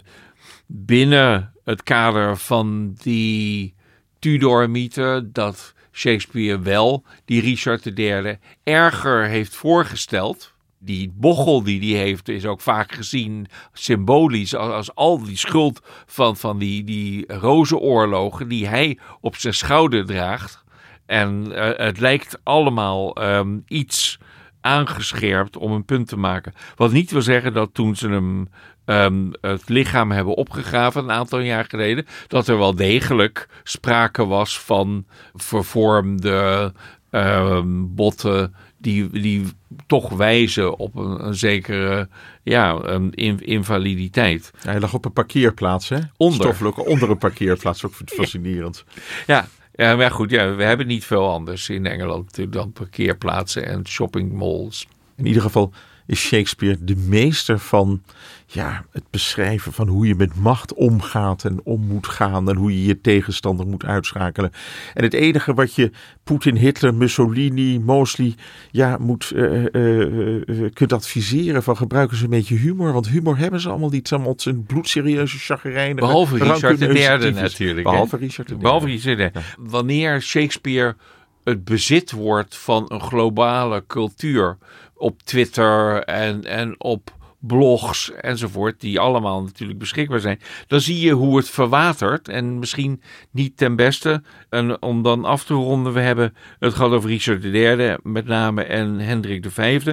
binnen 0.67 1.53
het 1.65 1.83
kader 1.83 2.37
van 2.37 2.95
die 3.03 3.75
Tudor-mythe, 4.19 5.29
dat 5.33 5.75
Shakespeare 5.93 6.61
wel 6.61 7.05
die 7.25 7.41
Richard 7.41 7.99
III 7.99 8.39
erger 8.63 9.25
heeft 9.25 9.55
voorgesteld. 9.55 10.53
Die 10.83 11.13
bochel 11.15 11.63
die 11.63 11.81
die 11.81 11.97
heeft 11.97 12.29
is 12.29 12.47
ook 12.47 12.61
vaak 12.61 12.93
gezien 12.93 13.47
symbolisch 13.73 14.55
als, 14.55 14.73
als 14.73 14.95
al 14.95 15.23
die 15.25 15.37
schuld 15.37 15.81
van, 16.07 16.37
van 16.37 16.59
die, 16.59 16.85
die 16.85 17.33
rozenoorlogen 17.33 18.49
die 18.49 18.67
hij 18.67 18.99
op 19.21 19.37
zijn 19.37 19.55
schouder 19.55 20.07
draagt. 20.07 20.65
En 21.07 21.53
eh, 21.53 21.87
het 21.87 22.01
lijkt 22.01 22.41
allemaal 22.43 23.15
ehm, 23.15 23.59
iets 23.67 24.19
aangescherpt 24.61 25.57
om 25.57 25.73
een 25.73 25.85
punt 25.85 26.09
te 26.09 26.17
maken. 26.17 26.53
Wat 26.77 26.93
niet 26.93 27.11
wil 27.11 27.23
zeggen 27.23 27.53
dat 27.53 27.75
toen 27.75 27.97
ze 27.97 28.09
hem 28.09 28.49
ehm, 28.85 29.31
het 29.41 29.69
lichaam 29.69 30.11
hebben 30.11 30.35
opgegraven 30.35 31.03
een 31.03 31.11
aantal 31.11 31.39
jaar 31.41 31.65
geleden, 31.65 32.07
dat 32.27 32.49
er 32.49 32.59
wel 32.59 32.75
degelijk 32.75 33.49
sprake 33.63 34.27
was 34.27 34.61
van 34.61 35.07
vervormde 35.35 36.73
ehm, 37.11 37.69
botten 37.95 38.55
die, 38.81 39.11
die 39.11 39.43
toch 39.87 40.09
wijzen 40.09 40.77
op 40.79 40.97
een, 40.97 41.27
een 41.27 41.35
zekere 41.35 42.09
ja, 42.43 42.79
een 42.83 43.11
in- 43.15 43.45
invaliditeit. 43.47 44.51
Hij 44.63 44.81
lag 44.81 44.95
op 44.95 45.05
een 45.05 45.13
parkeerplaats, 45.13 45.89
hè? 45.89 45.99
Onder. 46.17 46.41
Stoffelijk, 46.41 46.89
onder 46.89 47.11
een 47.11 47.19
parkeerplaats. 47.29 47.85
Ook 47.85 47.95
fascinerend. 48.07 48.85
Ja, 49.27 49.49
ja, 49.73 49.97
maar 49.97 50.11
goed, 50.11 50.31
ja, 50.31 50.55
we 50.55 50.63
hebben 50.63 50.87
niet 50.87 51.05
veel 51.05 51.31
anders 51.31 51.69
in 51.69 51.87
Engeland 51.87 52.53
dan 52.53 52.73
parkeerplaatsen 52.73 53.67
en 53.67 53.87
shoppingmalls. 53.87 54.87
In 55.17 55.27
ieder 55.27 55.43
geval 55.43 55.73
is 56.07 56.21
Shakespeare 56.21 56.77
de 56.81 56.97
meester 56.97 57.59
van 57.59 58.03
ja, 58.47 58.85
het 58.91 59.05
beschrijven 59.11 59.73
van 59.73 59.89
hoe 59.89 60.07
je 60.07 60.15
met 60.15 60.35
macht 60.35 60.75
omgaat 60.75 61.45
en 61.45 61.61
om 61.65 61.87
moet 61.87 62.07
gaan 62.07 62.49
en 62.51 62.57
hoe 62.57 62.73
je 62.73 62.85
je 62.85 63.01
tegenstander 63.01 63.67
moet 63.67 63.85
uitschakelen. 63.85 64.53
En 64.95 65.03
het 65.03 65.15
enige 65.15 65.55
wat 65.55 65.75
je 65.75 65.91
Poetin, 66.25 66.57
Hitler, 66.57 66.95
Mussolini, 66.95 67.79
Mosley 67.79 68.35
ja, 68.71 68.97
moet, 69.01 69.31
eh, 69.31 69.75
eh, 69.75 70.49
eh, 70.49 70.73
kunt 70.73 70.93
adviseren 70.93 71.63
van 71.63 71.77
gebruiken 71.77 72.17
ze 72.17 72.25
een 72.25 72.31
beetje 72.31 72.57
humor, 72.57 72.93
want 72.93 73.09
humor 73.09 73.39
hebben 73.39 73.61
ze 73.61 73.69
allemaal 73.69 73.91
niet. 73.91 74.09
Ze 74.09 74.33
zijn 74.37 74.65
bloedserieuze 74.65 75.39
chagrijnige, 75.39 76.07
Behalve 76.07 76.37
Richard 76.37 76.79
tyfus. 76.79 77.35
natuurlijk. 77.35 77.83
Behalve 77.83 78.17
Richard 78.17 78.51
III. 78.51 78.59
Behalve 78.59 78.87
Richard 78.87 79.19
III. 79.19 79.31
Wanneer 79.59 80.23
Shakespeare 80.23 80.97
het 81.45 81.65
bezit 81.65 82.11
wordt 82.11 82.57
van 82.57 82.85
een 82.89 83.01
globale 83.01 83.85
cultuur 83.87 84.59
op 85.01 85.23
Twitter 85.23 86.03
en, 86.03 86.45
en 86.45 86.75
op 86.79 87.19
blogs 87.39 88.13
enzovoort, 88.13 88.81
die 88.81 89.01
allemaal 89.01 89.43
natuurlijk 89.43 89.79
beschikbaar 89.79 90.21
zijn, 90.21 90.41
dan 90.67 90.81
zie 90.81 91.01
je 91.01 91.13
hoe 91.13 91.37
het 91.37 91.51
verwatert 91.51 92.29
en 92.29 92.59
misschien 92.59 93.03
niet 93.31 93.57
ten 93.57 93.77
beste. 93.77 94.23
En 94.49 94.83
om 94.83 95.03
dan 95.03 95.25
af 95.25 95.45
te 95.45 95.55
ronden, 95.55 95.93
we 95.93 96.01
hebben 96.01 96.35
het 96.59 96.75
gehad 96.75 96.93
over 96.93 97.11
Richard 97.11 97.45
III 97.45 97.97
met 98.03 98.27
name 98.27 98.63
en 98.63 98.99
Hendrik 98.99 99.47
V. 99.49 99.93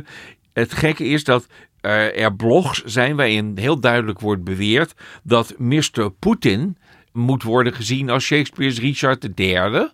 Het 0.54 0.74
gekke 0.74 1.04
is 1.04 1.24
dat 1.24 1.48
er 1.82 2.36
blogs 2.36 2.84
zijn 2.84 3.16
waarin 3.16 3.52
heel 3.56 3.80
duidelijk 3.80 4.20
wordt 4.20 4.44
beweerd 4.44 4.94
dat 5.24 5.54
Mr. 5.58 6.12
Poetin 6.20 6.78
moet 7.12 7.44
worden 7.44 7.74
gezien 7.74 8.10
als 8.10 8.24
Shakespeare's 8.24 8.80
Richard 8.80 9.40
III. 9.40 9.90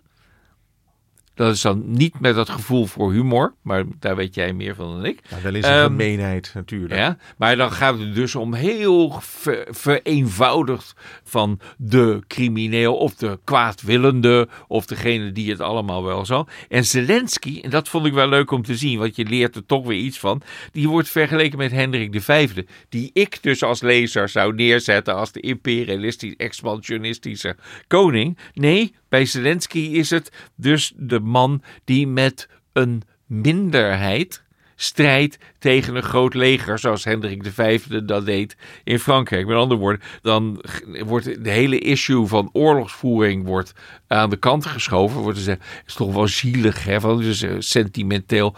Dat 1.34 1.54
is 1.54 1.60
dan 1.60 1.82
niet 1.86 2.20
met 2.20 2.34
dat 2.34 2.48
gevoel 2.48 2.86
voor 2.86 3.12
humor, 3.12 3.54
maar 3.62 3.84
daar 3.98 4.16
weet 4.16 4.34
jij 4.34 4.52
meer 4.52 4.74
van 4.74 4.92
dan 4.94 5.04
ik. 5.04 5.20
Ja, 5.28 5.40
wel 5.42 5.54
eens 5.54 5.66
een 5.66 5.72
Ehm, 5.72 5.82
gemeenheid 5.82 6.50
natuurlijk. 6.54 6.94
Ja, 6.94 7.16
maar 7.36 7.56
dan 7.56 7.72
gaat 7.72 7.98
het 7.98 8.14
dus 8.14 8.34
om 8.34 8.54
heel 8.54 9.18
ver- 9.20 9.66
vereenvoudigd 9.70 10.94
van 11.24 11.60
de 11.78 12.20
crimineel 12.26 12.96
of 12.96 13.14
de 13.14 13.38
kwaadwillende 13.44 14.48
of 14.68 14.86
degene 14.86 15.32
die 15.32 15.50
het 15.50 15.60
allemaal 15.60 16.04
wel 16.04 16.26
zal. 16.26 16.48
En 16.68 16.84
Zelensky, 16.84 17.60
en 17.62 17.70
dat 17.70 17.88
vond 17.88 18.06
ik 18.06 18.12
wel 18.12 18.28
leuk 18.28 18.50
om 18.50 18.62
te 18.62 18.76
zien, 18.76 18.98
want 18.98 19.16
je 19.16 19.24
leert 19.24 19.56
er 19.56 19.66
toch 19.66 19.86
weer 19.86 19.98
iets 19.98 20.18
van, 20.18 20.42
die 20.72 20.88
wordt 20.88 21.08
vergeleken 21.08 21.58
met 21.58 21.70
Hendrik 21.72 22.20
V, 22.22 22.50
die 22.88 23.10
ik 23.12 23.38
dus 23.42 23.62
als 23.62 23.82
lezer 23.82 24.28
zou 24.28 24.54
neerzetten 24.54 25.14
als 25.14 25.32
de 25.32 25.40
imperialistisch 25.40 26.36
expansionistische 26.36 27.56
koning. 27.86 28.38
Nee, 28.54 28.94
bij 29.14 29.24
Zelensky 29.24 29.78
is 29.78 30.10
het 30.10 30.30
dus 30.56 30.92
de 30.96 31.20
man 31.20 31.62
die 31.84 32.06
met 32.06 32.48
een 32.72 33.02
minderheid 33.26 34.43
strijdt 34.76 35.38
tegen 35.58 35.94
een 35.94 36.02
groot 36.02 36.34
leger, 36.34 36.78
zoals 36.78 37.04
Hendrik 37.04 37.42
V 37.54 37.82
dat 38.04 38.26
deed 38.26 38.56
in 38.84 38.98
Frankrijk. 38.98 39.46
Met 39.46 39.56
andere 39.56 39.80
woorden, 39.80 40.02
dan 40.22 40.64
wordt 41.04 41.44
de 41.44 41.50
hele 41.50 41.78
issue 41.78 42.26
van 42.26 42.50
oorlogsvoering 42.52 43.44
wordt 43.44 43.72
aan 44.06 44.30
de 44.30 44.36
kant 44.36 44.66
geschoven. 44.66 45.20
Wordt 45.20 45.38
er 45.38 45.44
gezegd, 45.44 45.62
het 45.62 45.86
is 45.86 45.94
toch 45.94 46.12
wel 46.12 46.28
zielig, 46.28 46.84
hè? 46.84 47.00
Want 47.00 47.18
het 47.18 47.28
is 47.28 47.42
eh, 47.42 47.54
sentimenteel 47.58 48.54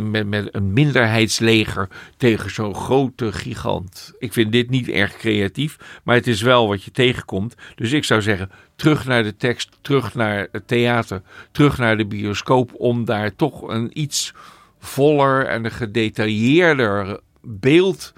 met, 0.00 0.26
met 0.26 0.48
een 0.54 0.72
minderheidsleger 0.72 1.88
tegen 2.16 2.50
zo'n 2.50 2.74
grote 2.74 3.32
gigant. 3.32 4.12
Ik 4.18 4.32
vind 4.32 4.52
dit 4.52 4.70
niet 4.70 4.88
erg 4.88 5.16
creatief, 5.16 6.00
maar 6.02 6.14
het 6.14 6.26
is 6.26 6.42
wel 6.42 6.68
wat 6.68 6.82
je 6.82 6.90
tegenkomt. 6.90 7.54
Dus 7.74 7.92
ik 7.92 8.04
zou 8.04 8.22
zeggen, 8.22 8.50
terug 8.76 9.06
naar 9.06 9.22
de 9.22 9.36
tekst, 9.36 9.78
terug 9.80 10.14
naar 10.14 10.48
het 10.52 10.68
theater, 10.68 11.22
terug 11.52 11.78
naar 11.78 11.96
de 11.96 12.06
bioscoop, 12.06 12.72
om 12.74 13.04
daar 13.04 13.36
toch 13.36 13.68
een 13.68 13.90
iets 14.00 14.34
voller 14.78 15.46
en 15.46 15.64
een 15.64 15.70
gedetailleerder 15.70 17.20
beeld 17.42 18.12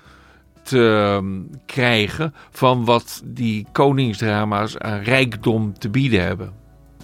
te 0.62 1.20
krijgen 1.66 2.34
van 2.50 2.84
wat 2.84 3.22
die 3.24 3.66
koningsdrama's 3.72 4.78
aan 4.78 5.00
rijkdom 5.00 5.78
te 5.78 5.88
bieden 5.88 6.22
hebben. 6.22 6.52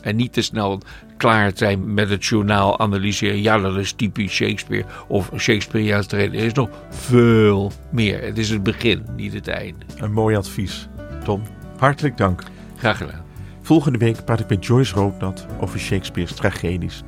En 0.00 0.16
niet 0.16 0.32
te 0.32 0.42
snel 0.42 0.80
klaar 1.16 1.50
zijn 1.54 1.94
met 1.94 2.10
het 2.10 2.24
journaal 2.24 2.78
analyseren. 2.78 3.42
Ja, 3.42 3.58
dat 3.58 3.76
is 3.76 3.92
typisch 3.92 4.32
Shakespeare 4.32 4.84
of 5.08 5.30
Shakespeareaans 5.36 6.06
treden. 6.06 6.38
Er 6.40 6.46
is 6.46 6.52
nog 6.52 6.68
veel 6.88 7.72
meer. 7.90 8.22
Het 8.22 8.38
is 8.38 8.50
het 8.50 8.62
begin, 8.62 9.04
niet 9.16 9.32
het 9.32 9.48
einde. 9.48 9.84
Een 9.96 10.12
mooi 10.12 10.36
advies. 10.36 10.88
Tom, 11.24 11.42
hartelijk 11.78 12.16
dank. 12.16 12.42
Graag 12.76 12.96
gedaan. 12.96 13.24
Volgende 13.62 13.98
week 13.98 14.24
praat 14.24 14.40
ik 14.40 14.48
met 14.48 14.66
Joyce 14.66 14.94
Roodnat 14.94 15.46
over 15.60 15.78
Shakespeare's 15.78 16.34
tragedies. 16.34 17.02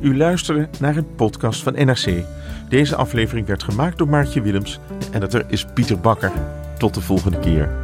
U 0.00 0.16
luisterde 0.16 0.68
naar 0.80 0.96
een 0.96 1.14
podcast 1.14 1.62
van 1.62 1.72
NRC. 1.72 2.24
Deze 2.68 2.96
aflevering 2.96 3.46
werd 3.46 3.62
gemaakt 3.62 3.98
door 3.98 4.08
Maartje 4.08 4.42
Willems. 4.42 4.78
En 5.12 5.20
dat 5.20 5.34
er 5.34 5.44
is 5.48 5.64
Pieter 5.74 6.00
Bakker. 6.00 6.32
Tot 6.78 6.94
de 6.94 7.00
volgende 7.00 7.38
keer. 7.38 7.83